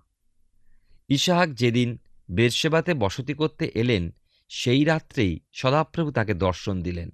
ইসাহাক 1.09 1.49
যেদিন 1.49 1.97
বেরসেবাতে 2.31 2.93
বসতি 2.93 3.33
করতে 3.33 3.71
এলেন, 3.75 4.13
সেই 4.49 4.85
রাত্রেই 4.85 5.39
সদাপ্রভু 5.53 6.11
তাকে 6.11 6.33
দর্শন 6.33 6.81
দিলেন। 6.81 7.09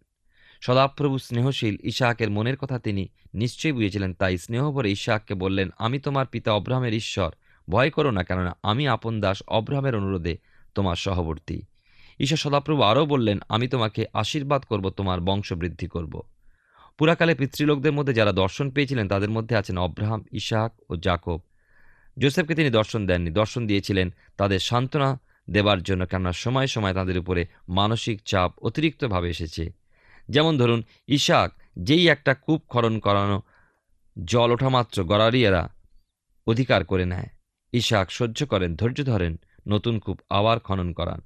সদাপ্রভু 0.61 1.17
স্নেহশীল 1.17 1.77
ইসাহাকের 1.83 2.29
মনের 2.29 2.57
কথা 2.57 2.79
তিনি 2.79 3.07
নিশ্চয়ই 3.33 3.71
বুঝেছিলেন, 3.71 4.13
তাই 4.13 4.37
স্নেহভরে 4.37 4.91
ইসাহাককে 4.91 5.33
বললেন, 5.33 5.69
আমি 5.77 5.99
তোমার 5.99 6.25
পিতা 6.25 6.51
অব্রাহামের 6.53 6.93
ঈশ্বর, 6.93 7.31
ভয় 7.69 7.89
করো 7.89 8.11
না, 8.11 8.23
কেননা 8.23 8.57
আমি 8.63 8.87
আপন 8.87 9.21
দাস 9.21 9.43
অব্রাহামের 9.47 9.95
অনুরোধে 9.95 10.37
তোমার 10.75 10.95
সহবর্তী। 10.95 11.61
ঈশ্বর 12.19 12.37
সদাপ্রভু 12.37 12.81
আরও 12.81 13.05
বললেন, 13.05 13.39
আমি 13.49 13.67
তোমাকে 13.67 14.05
আশীর্বাদ 14.13 14.63
করব, 14.63 14.89
তোমার 14.89 15.21
বংশবৃদ্ধি 15.21 15.87
করব। 15.87 16.21
পুরাকালে 16.97 17.35
পিতৃলোকদের 17.35 17.91
মধ্যে 17.91 18.13
যারা 18.13 18.31
দর্শন 18.31 18.71
পেয়েছিলেন, 18.71 19.07
তাদের 19.07 19.29
মধ্যে 19.29 19.55
আছেন 19.55 19.77
অব্রাহাম 19.77 20.25
ইসাহাক 20.31 20.91
ও 20.91 20.95
জাকব। 20.95 21.41
জোসেফকে 22.19 22.55
তিনি 22.55 22.69
দর্শন 22.69 23.07
দেননি। 23.07 23.31
দর্শন 23.31 23.67
দিয়েছিলেন 23.67 24.13
তাদের 24.37 24.59
সান্ত্বনা 24.59 25.19
দেবার 25.49 25.83
জন্য, 25.83 26.05
কেননা 26.05 26.31
সময় 26.31 26.67
সময় 26.67 26.93
তাদের 26.93 27.17
উপরে 27.17 27.45
মানসিক 27.69 28.21
চাপ 28.25 28.53
অতিরিক্তভাবে 28.61 29.29
এসেছে। 29.29 29.73
যেমন 30.29 30.57
ধরুন, 30.57 30.83
ইশাক 31.07 31.51
যেই 31.79 32.07
একটা 32.07 32.33
কূপ 32.33 32.61
খনন 32.67 32.99
করানো 32.99 33.41
জল 34.25 34.51
ওঠা 34.51 34.69
মাত্র 34.69 35.03
গড়ারিয়ারা 35.03 35.69
অধিকার 36.47 36.85
করে 36.85 37.05
নেয়। 37.05 37.27
ইশাক 37.71 38.11
সহ্য 38.11 38.45
করেন, 38.45 38.75
ধৈর্য 38.75 39.03
ধরেন, 39.03 39.39
নতুন 39.67 39.99
কূপ 39.99 40.19
আবার 40.29 40.59
খনন 40.59 40.93
করান। 40.93 41.21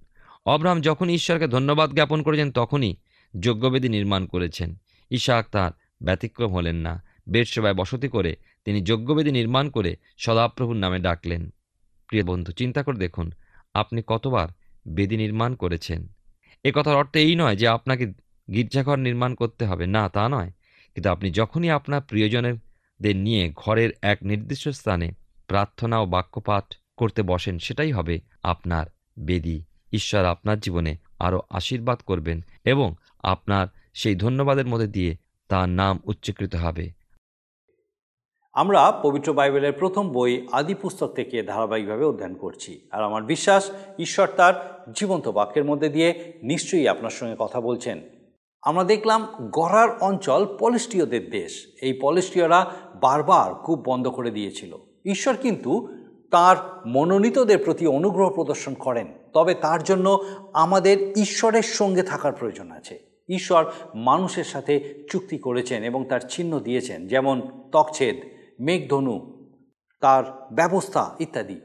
অব্রাহাম 0.45 0.81
যখন 0.81 1.09
ঈশ্বরকে 1.09 1.47
ধন্যবাদ 1.47 1.93
জ্ঞাপন 1.93 2.21
করেছেন, 2.21 2.51
তখনই 2.51 2.95
যজ্ঞবেদী 3.39 3.89
নির্মাণ 3.89 4.25
করেছেন। 4.25 4.75
ইশাক 5.09 5.49
তার 5.51 5.71
ব্যতিক্রম 6.01 6.53
হলেন 6.53 6.75
না। 6.75 7.03
বেরসেবায় 7.29 7.73
বসতি 7.73 8.07
করে 8.07 8.35
তিনি 8.65 8.81
যজ্ঞবেদী 8.81 9.31
নির্মাণ 9.31 9.69
করে 9.69 9.95
সদাপ্রভুর 10.17 10.75
নামে 10.75 10.99
ডাকলেন। 10.99 11.49
প্রিয় 12.07 12.23
বন্ধু, 12.23 12.51
চিন্তা 12.51 12.83
করে 12.83 12.97
দেখুন, 12.97 13.31
আপনি 13.73 14.01
কতবার 14.07 14.47
বেদি 14.87 15.17
নির্মাণ 15.17 15.55
করেছেন? 15.55 16.07
এ 16.63 16.71
কথার 16.75 16.95
অর্থ 16.95 17.15
এই 17.15 17.35
নয় 17.35 17.55
যে 17.55 17.67
আপনাকে 17.67 18.13
গির্জাঘর 18.53 18.99
নির্মাণ 18.99 19.35
করতে 19.35 19.65
হবে। 19.65 19.87
না, 19.87 20.09
তা 20.09 20.29
নয়। 20.29 20.51
কিন্তু 20.93 21.09
আপনি 21.09 21.31
যখনই 21.31 21.69
আপনার 21.69 22.01
প্রিয়জনদের 22.01 23.15
নিয়ে 23.15 23.53
ঘরের 23.55 23.89
এক 24.01 24.17
নির্দিষ্ট 24.21 24.69
স্থানে 24.69 25.11
প্রার্থনা 25.47 25.99
ও 25.99 26.05
বাক্যপাঠ 26.05 26.63
করতে 26.97 27.21
বসেন, 27.21 27.59
সেটাই 27.59 27.91
হবে 27.91 28.19
আপনার 28.43 28.85
বেদি। 29.19 29.63
ঈশ্বর 29.93 30.25
আপনার 30.25 30.59
জীবনে 30.59 30.97
আরও 31.19 31.41
আশীর্বাদ 31.49 31.99
করবেন 31.99 32.41
এবং 32.65 32.95
আপনার 33.23 33.67
সেই 33.99 34.15
ধন্যবাদের 34.15 34.67
মধ্যে 34.67 34.87
দিয়ে 34.87 35.17
তার 35.49 35.69
নাম 35.69 35.99
উচ্চকৃত 36.03 36.55
হবে। 36.55 36.91
আমরা 38.53 38.91
পবিত্র 38.91 39.33
বাইবেলের 39.33 39.73
প্রথম 39.73 40.09
বই 40.09 40.47
আদি 40.51 40.73
পুস্তক 40.73 41.07
থেকে 41.07 41.43
ধারাবাহিকভাবে 41.43 42.05
অধ্যয়ন 42.05 42.33
করছি। 42.33 42.87
আর 42.91 43.03
আমার 43.03 43.23
বিশ্বাস, 43.23 43.71
ঈশ্বর 43.99 44.27
তার 44.27 44.83
জীবন্ত 44.95 45.27
বাক্যের 45.27 45.63
মধ্যে 45.63 45.89
দিয়ে 45.89 46.33
নিশ্চয়ই 46.43 46.87
আপনার 46.87 47.09
সঙ্গে 47.09 47.35
কথা 47.39 47.61
বলছেন। 47.61 48.01
আমরা 48.61 48.83
দেখলাম 48.83 49.27
গড়ার 49.51 49.89
অঞ্চল 50.01 50.57
পলেস্টীয়দের 50.59 51.29
দেশ। 51.29 51.67
এই 51.81 51.99
পলেস্টীয়রা 52.01 52.71
বারবার 52.95 53.55
কূপ 53.55 53.79
বন্ধ 53.89 54.07
করে 54.07 54.31
দিয়েছিল। 54.31 54.77
ঈশ্বর 55.05 55.37
কিন্তু 55.37 55.87
তার 56.31 56.87
মনোনীতদের 56.87 57.57
প্রতি 57.57 57.87
অনুগ্রহ 57.87 58.29
প্রদর্শন 58.29 58.73
করেন। 58.73 59.07
তবে 59.33 59.53
তার 59.53 59.83
জন্য 59.83 60.25
আমাদের 60.53 61.13
ঈশ্বরের 61.17 61.63
সঙ্গে 61.63 62.03
থাকার 62.03 62.33
প্রয়োজন 62.33 62.71
আছে। 62.71 63.08
ঈশ্বর 63.29 63.65
মানুষের 63.95 64.43
সাথে 64.43 65.03
চুক্তি 65.11 65.37
করেছেন 65.37 65.83
এবং 65.83 66.05
তার 66.05 66.19
চিহ্ন 66.19 66.59
দিয়েছেন, 66.59 67.07
যেমন 67.07 67.41
তকছেদ 67.71 68.15
মেঘধনু, 68.59 69.45
তার 70.01 70.47
ব্যবস্থা 70.51 71.15
ইত্যাদি। 71.19 71.61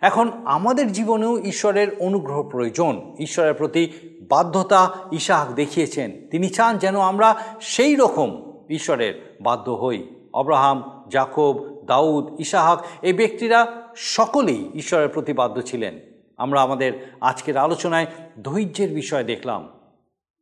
এখন 0.00 0.30
আমাদের 0.44 0.92
জীবনেও 0.92 1.38
ঈশ্বরের 1.38 1.88
অনুগ্রহ 1.98 2.42
প্রয়োজন। 2.42 3.16
ঈশ্বরের 3.18 3.54
প্রতি 3.54 3.92
বাধ্যতা 4.28 4.94
ইসাহাক 5.12 5.48
দেখিয়েছেন। 5.54 6.28
তিনি 6.30 6.48
চান 6.48 6.78
যেন 6.78 6.96
আমরা 6.96 7.36
সেই 7.60 7.94
রকম 7.94 8.52
ঈশ্বরের 8.70 9.38
বাধ্য 9.40 9.70
হই। 9.70 10.14
অব্রাহাম 10.34 11.06
জাকব 11.08 11.82
দাউদ, 11.86 12.40
ইসাহাক, 12.40 12.84
এই 13.02 13.12
ব্যক্তিরা 13.12 13.82
সকলেই 13.96 14.70
ঈশ্বরের 14.74 15.08
প্রতি 15.08 15.32
বাধ্য 15.32 15.62
ছিলেন। 15.62 15.98
আমরা 16.36 16.62
আমাদের 16.62 17.12
আজকের 17.20 17.56
আলোচনায় 17.56 18.06
ধৈর্যের 18.42 18.90
বিষয় 18.90 19.24
দেখলাম। 19.24 19.77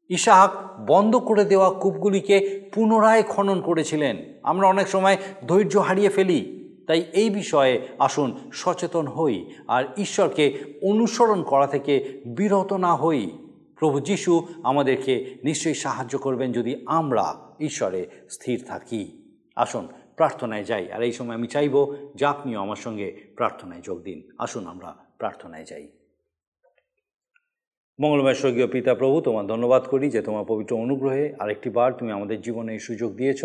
ইসাহাক 0.08 0.80
বন্ধ 0.86 1.16
করে 1.16 1.44
দেওয়া 1.44 1.70
কূপগুলিকে 1.70 2.70
পুনরায় 2.74 3.22
খনন 3.22 3.60
করেছিলেন। 3.60 4.16
আমরা 4.42 4.68
অনেক 4.68 4.88
সময় 4.88 5.16
ধৈর্য 5.48 5.76
হারিয়ে 5.76 6.08
ফেলি, 6.08 6.68
তাই 6.86 7.04
এই 7.12 7.30
বিষয়ে 7.30 7.88
আসুন 7.98 8.50
সচেতন 8.52 9.06
হই 9.06 9.50
আর 9.68 9.84
ঈশ্বরকে 9.96 10.62
অনুসরণ 10.82 11.42
করা 11.42 11.66
থেকে 11.66 12.22
বিরত 12.26 12.72
না 12.72 12.96
হই। 12.96 13.30
প্রভু 13.78 14.00
যিশু 14.00 14.46
আমাদেরকে 14.62 15.34
নিশ্চয়ই 15.44 15.74
সাহায্য 15.74 16.18
করবেন 16.18 16.52
যদি 16.52 16.82
আমরা 16.86 17.34
ঈশ্বরে 17.60 18.06
স্থির 18.30 18.64
থাকি। 18.66 19.22
আসুন, 19.56 19.88
প্রার্থনায় 20.16 20.64
যাই। 20.64 20.92
আর 20.92 21.02
এই 21.02 21.12
সময় 21.12 21.34
আমি 21.34 21.46
চাইব 21.46 21.94
যে 22.14 22.26
আপনিও 22.26 22.60
আমার 22.60 22.76
সঙ্গে 22.76 23.32
প্রার্থনায় 23.36 23.80
যোগ 23.80 24.02
দিন। 24.02 24.22
আসুন, 24.38 24.66
আমরা 24.66 24.96
প্রার্থনায় 25.18 25.64
যাই। 25.64 25.88
মঙ্গলময় 27.98 28.34
স্বর্গীয় 28.34 28.68
পিতা 28.74 28.92
প্রভু, 28.94 29.16
তোমার 29.20 29.44
ধন্যবাদ 29.46 29.82
করি 29.88 30.06
যে 30.10 30.20
তোমার 30.22 30.44
পবিত্র 30.48 30.72
অনুগ্রহে 30.76 31.24
আরেকটি 31.38 31.68
বার 31.70 31.90
তুমি 31.98 32.10
আমাদের 32.12 32.38
জীবনে 32.40 32.70
এই 32.72 32.82
সুযোগ 32.88 33.10
দিয়েছ। 33.14 33.42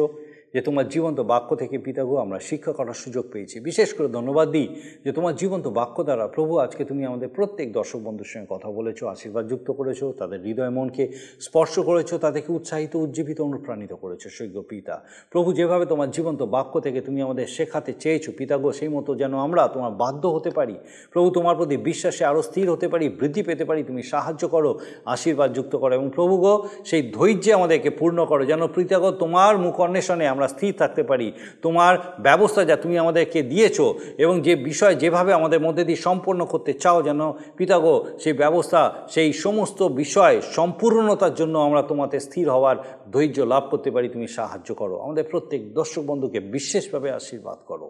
যে 0.53 0.61
তোমার 0.61 0.89
জীবন্ত 0.89 1.19
বাক্য 1.19 1.49
থেকে 1.55 1.77
পিতাগো 1.77 2.15
আমরা 2.17 2.39
শিক্ষা 2.39 2.73
করার 2.73 2.93
সুযোগ 2.93 3.25
পেয়েছি। 3.31 3.59
বিশেষ 3.59 3.93
করে 3.93 4.07
ধন্যবাদ 4.07 4.47
দিই 4.51 4.67
যে 5.05 5.11
তোমার 5.11 5.35
জীবন্ত 5.35 5.65
বাক্য 5.67 6.03
দ্বারা 6.03 6.27
প্রভু 6.27 6.57
আজকে 6.57 6.85
তুমি 6.85 7.05
আমাদের 7.05 7.29
প্রত্যেক 7.29 7.67
দর্শক 7.73 7.99
বন্ধুর 7.99 8.25
সঙ্গে 8.25 8.47
কথা 8.49 8.69
বলেছ, 8.71 9.03
আশীর্বাদ 9.03 9.47
যুক্ত 9.47 9.71
করেছ, 9.71 10.03
তাদের 10.03 10.39
হৃদয় 10.41 10.69
মনকে 10.69 11.03
স্পর্শ 11.39 11.79
করেছ, 11.79 12.13
তাদেরকে 12.13 12.53
উৎসাহিত, 12.53 12.95
উজ্জীবিত, 12.95 13.41
অনুপ্রাণিত 13.41 13.93
করেছ 13.93 14.27
সৈক্য 14.27 14.61
পিতা। 14.61 14.95
প্রভু 15.31 15.53
যেভাবে 15.53 15.85
তোমার 15.85 16.11
জীবন্ত 16.11 16.41
বাক্য 16.43 16.73
থেকে 16.79 17.01
তুমি 17.01 17.21
আমাদের 17.21 17.47
শেখাতে 17.47 17.93
চেয়েছো 17.93 18.31
পিতাগো 18.37 18.71
সেই 18.71 18.87
মতো 18.87 19.15
যেন 19.15 19.33
আমরা 19.37 19.67
তোমার 19.67 19.91
বাধ্য 19.91 20.27
হতে 20.27 20.49
পারি। 20.49 20.75
প্রভু 21.11 21.29
তোমার 21.29 21.55
প্রতি 21.55 21.77
বিশ্বাসে 21.77 22.25
আরও 22.25 22.41
স্থির 22.41 22.71
হতে 22.71 22.87
পারি, 22.87 23.09
বৃদ্ধি 23.09 23.43
পেতে 23.43 23.65
পারি, 23.65 23.83
তুমি 23.83 24.03
সাহায্য 24.03 24.47
করো, 24.47 24.79
আশীর্বাদ 25.05 25.53
যুক্ত 25.53 25.75
করো। 25.75 25.93
এবং 25.95 26.09
প্রভু 26.15 26.37
গো, 26.37 26.53
সেই 26.85 27.11
ধৈর্যে 27.11 27.53
আমাদেরকে 27.53 27.89
পূর্ণ 27.89 28.25
করো, 28.25 28.45
যেন 28.45 28.67
পিতাগো 28.67 29.11
তোমার 29.11 29.57
মুখ 29.57 29.75
অন্বেষণে 29.81 30.27
আমরা 30.27 30.40
স্থির 30.47 30.73
থাকতে 30.82 31.04
পারি। 31.04 31.27
তোমার 31.62 31.93
ব্যবস্থা 32.27 32.62
যা 32.69 32.75
তুমি 32.84 32.95
আমাদেরকে 33.04 33.39
দিয়েছ 33.43 33.77
এবং 34.23 34.36
যে 34.41 34.54
বিষয় 34.69 34.95
যেভাবে 34.95 35.32
আমাদের 35.34 35.63
মধ্যে 35.65 35.84
দিয়ে 35.84 36.04
সম্পন্ন 36.08 36.41
করতে 36.45 36.71
চাও 36.73 36.99
যেন 37.08 37.21
পিতাগো 37.58 37.93
সেই 38.23 38.34
ব্যবস্থা, 38.34 38.82
সেই 39.10 39.30
সমস্ত 39.34 39.80
বিষয় 39.84 40.36
সম্পূর্ণতার 40.58 41.34
জন্য 41.36 41.56
আমরা 41.58 41.82
তোমাতে 41.82 42.17
স্থির 42.19 42.45
হওয়ার 42.49 42.77
ধৈর্য 43.13 43.38
লাভ 43.54 43.63
করতে 43.71 43.89
পারি, 43.91 44.08
তুমি 44.10 44.27
সাহায্য 44.27 44.69
করো। 44.75 44.95
আমাদের 45.06 45.25
প্রত্যেক 45.32 45.62
দর্শক 45.73 46.04
বন্ধুকে 46.10 46.39
বিশেষভাবে 46.39 47.10
আশীর্বাদ 47.12 47.60
করো। 47.67 47.88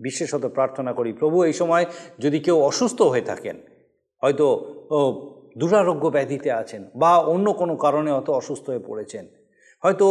বিশেষত 0.00 0.44
প্রার্থনা 0.46 0.92
করি, 0.92 1.10
প্রভু, 1.12 1.36
এই 1.44 1.52
সময় 1.52 1.84
যদি 2.18 2.38
কেউ 2.38 2.56
অসুস্থ 2.70 2.98
হয়ে 3.02 3.22
থাকেন, 3.22 3.56
হয়তো 4.22 4.46
দুরারোগ্য 5.58 6.04
ব্যাধিতে 6.08 6.50
আছেন 6.52 6.82
বা 6.96 7.12
অন্য 7.34 7.46
কোনো 7.52 7.76
কারণে 7.76 8.10
হয়তো 8.12 8.32
অসুস্থ 8.32 8.64
হয়ে 8.70 8.82
পড়েছেন, 8.88 9.24
হয়তো 9.82 10.06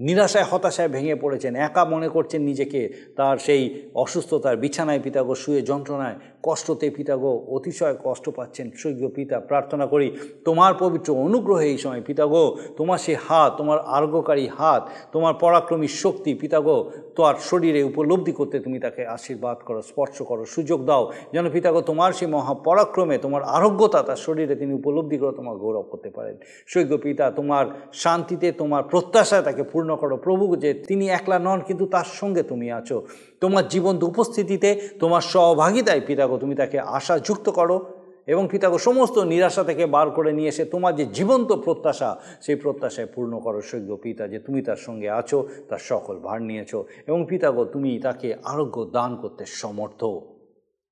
নিরাশায়, 0.00 0.44
হতাশায় 0.44 0.88
ভেঙে 0.88 1.14
পড়েছেন। 1.14 1.56
একা 1.56 1.84
মনে 1.84 2.08
করছেন 2.08 2.42
নিজেকে, 2.42 2.92
তার 3.16 3.38
সেই 3.38 3.90
অসুস্থতার 3.94 4.56
বিছানায় 4.56 5.00
পিতাগো 5.00 5.34
শুয়ে 5.34 5.62
যন্ত্রণায় 5.62 6.14
কষ্টতে 6.42 6.90
পিতাগো 6.90 7.46
অতিশয় 7.48 7.96
কষ্ট 8.04 8.28
পাচ্ছেন। 8.28 8.70
সৈক্য 8.76 9.08
পিতা, 9.08 9.40
প্রার্থনা 9.40 9.86
করি, 9.86 10.16
তোমার 10.44 10.72
পবিত্র 10.78 11.14
অনুগ্রহে 11.14 11.66
এই 11.70 11.78
সময় 11.78 12.00
পিতাগো, 12.00 12.56
তোমার 12.76 12.98
সেই 12.98 13.16
হাত, 13.28 13.56
তোমার 13.56 13.78
আর্গকারী 13.78 14.48
হাত, 14.58 14.88
তোমার 15.12 15.34
পরাক্রমী 15.34 15.88
শক্তি 15.88 16.34
পিতাগো 16.34 16.90
তোমার 17.16 17.34
শরীরে 17.40 17.82
উপলব্ধি 17.82 18.32
করতে 18.32 18.60
তুমি 18.60 18.78
তাকে 18.78 19.06
আশীর্বাদ 19.06 19.56
করো, 19.66 19.82
স্পর্শ 19.82 20.22
করো, 20.22 20.44
সুযোগ 20.44 20.84
দাও। 20.84 21.12
যেন 21.32 21.50
পিতাগো 21.50 21.80
তোমার 21.80 22.12
সেই 22.12 22.28
মহাপরাক্রমে, 22.28 23.18
তোমার 23.18 23.42
আরোগ্যতা, 23.42 24.02
তার 24.02 24.16
শরীরে 24.16 24.54
তিনি 24.54 24.72
উপলব্ধি 24.74 25.18
করে 25.18 25.36
তোমার 25.36 25.56
গৌরব 25.56 25.82
করতে 25.82 26.10
পারেন। 26.10 26.36
সৈক্য 26.66 26.96
পিতা, 26.96 27.30
তোমার 27.30 27.66
শান্তিতে, 27.92 28.52
তোমার 28.52 28.82
প্রত্যাশায় 28.82 29.42
তাকে 29.42 29.62
পূর্ণ 29.62 29.96
করো। 29.96 30.16
প্রভু 30.16 30.56
যে, 30.56 30.74
তিনি 30.74 31.08
একলা 31.08 31.38
নন, 31.38 31.60
কিন্তু 31.60 31.86
তার 31.86 32.04
সঙ্গে 32.04 32.42
তুমি 32.42 32.70
আছো। 32.70 33.06
তোমার 33.40 33.68
জীবন্ত 33.68 34.04
উপস্থিতিতে, 34.04 34.88
তোমার 35.00 35.20
সহভাগিতায় 35.20 36.00
পিতাগো 36.06 36.36
তুমি 36.38 36.54
তাকে 36.54 36.80
আশা 36.80 37.18
যুক্ত 37.18 37.50
করো। 37.50 38.01
এবং 38.26 38.48
পিতাগো, 38.50 38.78
সমস্ত 38.78 39.18
নিরাশা 39.18 39.64
থেকে 39.64 39.86
বার 39.86 40.10
করে 40.10 40.32
নিয়ে 40.32 40.48
এসে 40.48 40.64
তোমার 40.64 40.96
যে 40.96 41.04
জীবন্ত 41.06 41.52
প্রত্যাশা, 41.52 42.20
সেই 42.40 42.56
প্রত্যাশায় 42.56 43.08
পূর্ণ 43.14 43.40
করো 43.40 43.60
সৈক্য 43.60 43.96
পিতা, 43.96 44.28
যে 44.28 44.38
তুমি 44.38 44.62
তার 44.62 44.76
সঙ্গে 44.76 45.10
আছো, 45.10 45.48
তার 45.68 45.78
সকল 45.78 46.18
ভার 46.18 46.42
নিয়েছো। 46.42 46.86
এবং 47.06 47.26
পিতাগো, 47.28 47.64
তুমি 47.64 47.98
তাকে 47.98 48.34
আরোগ্য 48.44 48.84
দান 48.84 49.16
করতে 49.16 49.44
সমর্থ। 49.46 50.04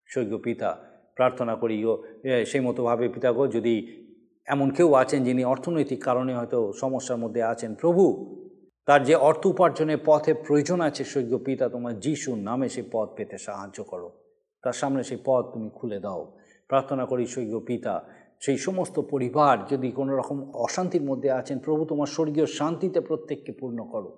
সৈক্য 0.06 0.38
পিতা, 0.38 0.76
প্রার্থনা 1.16 1.54
করি 1.56 1.84
সেই 2.46 2.60
মতোভাবে 2.60 3.08
পিতাগো, 3.08 3.46
যদি 3.46 4.06
এমন 4.46 4.70
কেউ 4.70 4.94
আছেন 4.94 5.24
যিনি 5.24 5.44
অর্থনৈতিক 5.44 6.04
কারণে 6.04 6.34
হয়তো 6.34 6.72
সমস্যার 6.72 7.18
মধ্যে 7.18 7.42
আছেন, 7.42 7.74
প্রভু, 7.74 8.02
তার 8.86 9.02
যে 9.04 9.14
অর্থ 9.14 9.46
উপার্জনের 9.46 9.98
পথে 10.04 10.34
প্রয়োজন 10.34 10.80
আছে 10.80 11.04
সৈক্য 11.04 11.38
পিতা, 11.38 11.68
তোমার 11.68 12.00
যিশুর 12.00 12.38
নামে 12.38 12.68
সেই 12.68 12.84
পথ 12.92 13.08
পেতে 13.16 13.38
সাহায্য 13.38 13.84
করো। 13.84 14.08
তার 14.62 14.72
সামনে 14.72 15.02
সেই 15.02 15.18
পথ 15.24 15.44
তুমি 15.54 15.70
খুলে 15.74 15.98
দাও। 15.98 16.39
প্রার্থনা 16.70 17.04
করি 17.10 17.24
স্বৈগ 17.26 17.52
পিতা, 17.68 17.94
সেই 18.44 18.58
সমস্ত 18.66 18.96
পরিবার 19.12 19.54
যদি 19.72 19.88
কোনো 19.98 20.12
রকম 20.20 20.38
অশান্তির 20.66 21.04
মধ্যে 21.10 21.30
আছেন, 21.30 21.56
প্রভু 21.66 21.82
তোমার 21.90 22.12
স্বর্গীয় 22.16 22.46
শান্তিতে 22.58 23.00
প্রত্যেককে 23.08 23.52
পূর্ণ 23.60 23.78
করো 23.92 24.10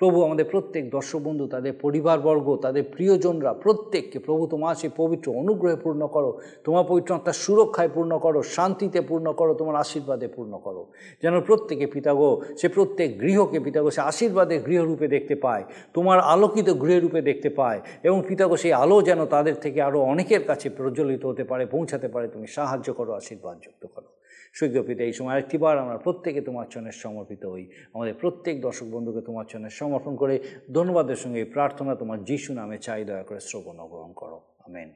প্রভু 0.00 0.18
আমাদের 0.22 0.46
প্রত্যেক 0.52 0.84
দর্শক 0.90 1.20
বন্ধু 1.22 1.44
তাদের 1.46 1.72
পরিবারবর্গ, 1.84 2.46
তাদের 2.56 2.84
প্রিয়জনরা 2.94 3.52
প্রত্যেককে 3.64 4.18
প্রভু 4.18 4.46
তোমার 4.46 4.74
সেই 4.74 4.92
পবিত্র 4.96 5.26
অনুগ্রহে 5.32 5.78
পূর্ণ 5.84 6.02
করো, 6.06 6.30
তোমার 6.64 6.84
পবিত্র 6.90 7.10
আত্মার 7.14 7.40
সুরক্ষায় 7.44 7.88
পূর্ণ 7.88 8.12
করো, 8.18 8.40
শান্তিতে 8.42 9.00
পূর্ণ 9.00 9.26
করো, 9.32 9.54
তোমার 9.54 9.76
আশীর্বাদে 9.76 10.28
পূর্ণ 10.28 10.52
করো। 10.58 10.82
যেন 11.22 11.34
প্রত্যেকে 11.40 11.86
পিতাগো 11.86 12.30
সে 12.60 12.68
প্রত্যেক 12.68 13.08
গৃহকে 13.20 13.58
পিতাগো 13.60 13.90
সে 13.90 14.00
আশীর্বাদের 14.00 14.60
গৃহরূপে 14.66 15.06
দেখতে 15.08 15.34
পায়, 15.34 15.64
তোমার 15.94 16.18
আলোকিত 16.20 16.68
গৃহরূপে 16.82 17.20
দেখতে 17.22 17.48
পায় 17.50 17.80
এবং 18.02 18.18
পিতাগো 18.28 18.56
সেই 18.56 18.72
আলো 18.72 18.96
যেন 19.02 19.20
তাদের 19.26 19.54
থেকে 19.54 19.78
আরও 19.82 19.98
অনেকের 20.00 20.42
কাছে 20.46 20.66
প্রজ্বলিত 20.70 21.22
হতে 21.26 21.44
পারে, 21.44 21.64
পৌঁছাতে 21.66 22.08
পারে, 22.08 22.26
তুমি 22.28 22.46
সাহায্য 22.46 22.88
করো 22.94 23.10
আশীর্বাদ 23.12 23.56
যুক্ত 23.66 23.84
করো। 23.86 24.17
সৈক্যপিতা 24.52 25.04
এই 25.04 25.12
সময় 25.12 25.32
আরেকটিবার 25.32 25.78
আমরা 25.78 25.98
প্রত্যেকে 25.98 26.40
তোমার 26.40 26.66
চরণে 26.66 26.92
সমর্পিত 26.92 27.46
হই। 27.46 27.70
আমাদের 27.94 28.14
প্রত্যেক 28.14 28.60
দর্শক 28.60 28.86
বন্ধুকে 28.86 29.20
তোমার 29.20 29.44
চরণে 29.44 29.70
সমর্পণ 29.70 30.16
করে 30.16 30.38
ধন্যবাদের 30.74 31.16
সঙ্গে 31.16 31.38
এই 31.38 31.44
প্রার্থনা 31.44 31.94
তোমার 31.94 32.24
যিশু 32.24 32.54
নামে 32.54 32.78
চাই, 32.78 33.04
দয়া 33.04 33.22
করে 33.22 33.40
শ্রবণ 33.40 33.76
গ্রহণ 33.76 34.12
করো। 34.12 34.40
আমেন। 34.58 34.92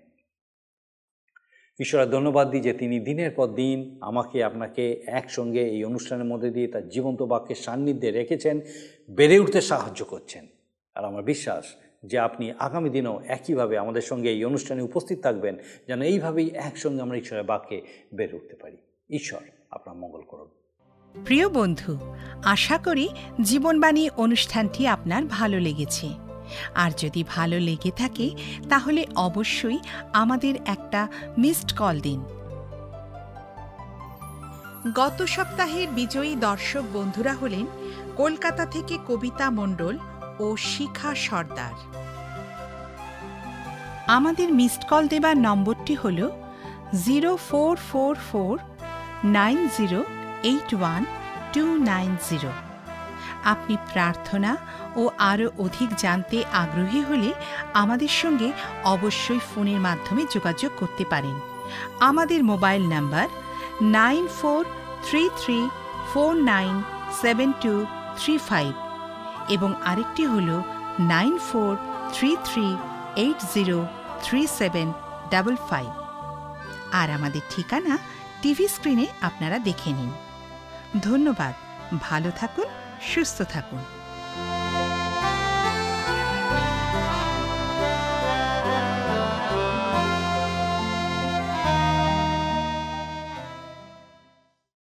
ঈশ্বরের 1.81 2.11
ধন্যবাদ 2.11 2.51
দিই 2.51 2.61
যে 2.61 2.73
তিনি 2.73 3.01
দিনের 3.01 3.31
পর 3.31 3.47
দিন 3.47 3.99
আমাকে, 4.01 4.45
আপনাকে 4.45 5.03
একসঙ্গে 5.07 5.61
এই 5.61 5.85
অনুষ্ঠানের 5.85 6.25
মধ্যে 6.25 6.51
দিয়ে 6.51 6.67
তার 6.67 6.89
জীবন্ত 6.89 7.23
বাক্যের 7.23 7.57
সান্নিধ্যে 7.57 8.11
রেখেছেন, 8.11 8.61
বেড়ে 9.11 9.39
উঠতে 9.39 9.61
সাহায্য 9.61 10.05
করছেন। 10.05 10.47
আর 10.95 11.05
আমার 11.05 11.23
বিশ্বাস 11.23 11.65
যে 12.07 12.19
আপনি 12.19 12.53
আগামী 12.53 12.91
দিনেও 12.91 13.21
একইভাবে 13.27 13.79
আমাদের 13.79 14.03
সঙ্গে 14.03 14.31
এই 14.31 14.45
অনুষ্ঠানে 14.45 14.83
উপস্থিত 14.83 15.21
থাকবেন, 15.21 15.57
যেন 15.87 16.03
এইভাবেই 16.03 16.51
একসঙ্গে 16.55 17.03
আমরা 17.03 17.19
ঈশ্বরের 17.19 17.45
বাক্যে 17.45 17.83
বেড়ে 18.15 18.37
উঠতে 18.37 18.57
পারি। 18.57 18.77
ঈশ্বর 19.13 19.41
আপনার 19.71 19.97
মঙ্গল 19.97 20.23
করুন। 20.23 20.49
প্রিয় 21.25 21.49
বন্ধু, 21.49 21.99
আশা 22.45 22.79
করি 22.79 23.09
জীবনবাণী 23.43 24.11
অনুষ্ঠানটি 24.17 24.87
আপনার 24.87 25.25
ভালো 25.25 25.61
লেগেছে। 25.61 26.09
আর 26.75 26.91
যদি 26.99 27.25
ভালো 27.29 27.61
লেগে 27.61 27.91
থাকে, 27.91 28.31
তাহলে 28.69 29.07
অবশ্যই 29.17 29.79
আমাদের 30.13 30.55
একটা 30.67 31.09
মিসড 31.39 31.79
কল 31.79 32.01
দিন। 32.01 32.21
গত 34.95 35.23
সপ্তাহের 35.23 35.89
বিজয়ী 35.89 36.37
দর্শক 36.37 36.83
বন্ধুরা 36.93 37.35
হলেন 37.35 37.67
কলকাতা 38.17 38.67
থেকে 38.67 38.99
কবিতা 39.09 39.51
মণ্ডল 39.51 39.99
ও 40.39 40.57
শিখা 40.57 41.15
সর্দার। 41.15 41.75
আমাদের 44.07 44.53
মিসড 44.53 44.83
কল 44.89 45.09
দেবার 45.09 45.37
নম্বরটি 45.37 45.95
হল 45.95 46.31
zero 47.05 47.37
four 47.37 47.77
four 47.77 48.15
four 48.33 48.59
nine 49.25 49.69
zero 49.79 50.05
eight 50.43 50.75
one 50.75 51.05
two 51.53 51.65
nine 51.77 52.17
zero. 52.31 52.51
আপনি 53.45 53.77
প্রার্থনা 53.93 54.57
ও 54.97 55.11
আরও 55.19 55.47
অধিক 55.59 55.91
জানতে 55.97 56.45
আগ্রহী 56.53 57.01
হলে 57.03 57.33
আমাদের 57.75 58.09
সঙ্গে 58.09 58.53
অবশ্যই 58.85 59.39
ফোনের 59.39 59.81
মাধ্যমে 59.81 60.23
যোগাযোগ 60.35 60.71
করতে 60.79 61.05
পারেন। 61.05 61.37
আমাদের 62.01 62.45
mobile 62.45 62.83
number 62.89 63.27
nine 63.83 64.29
four 64.29 64.65
three 65.07 65.31
three 65.41 65.69
four 66.13 66.35
nine 66.35 66.83
seven 67.23 67.53
two 67.63 67.87
three 68.19 68.39
five 68.39 68.73
এবং 69.49 69.75
আরেকটি 69.85 70.27
হল 70.27 70.63
nine 71.01 71.39
four 71.39 71.77
three 72.13 72.37
three 72.45 72.77
eight 73.17 73.41
zero 73.55 73.87
three 74.23 74.47
seven 74.47 74.93
double 75.31 75.57
five. 75.71 75.91
আর 76.93 77.11
আমাদের 77.11 77.41
ঠিকানা 77.51 77.99
টিভি 78.43 78.69
স্ক্রিনে 78.69 79.07
আপনারা 79.21 79.59
দেখে 79.59 79.91
নিন। 79.93 80.11
ধন্যবাদ। 81.01 81.55
ভালো 82.01 82.31
থাকুন 82.37 82.65
সুস্থ 83.03 83.43
থাকুন। 83.43 83.83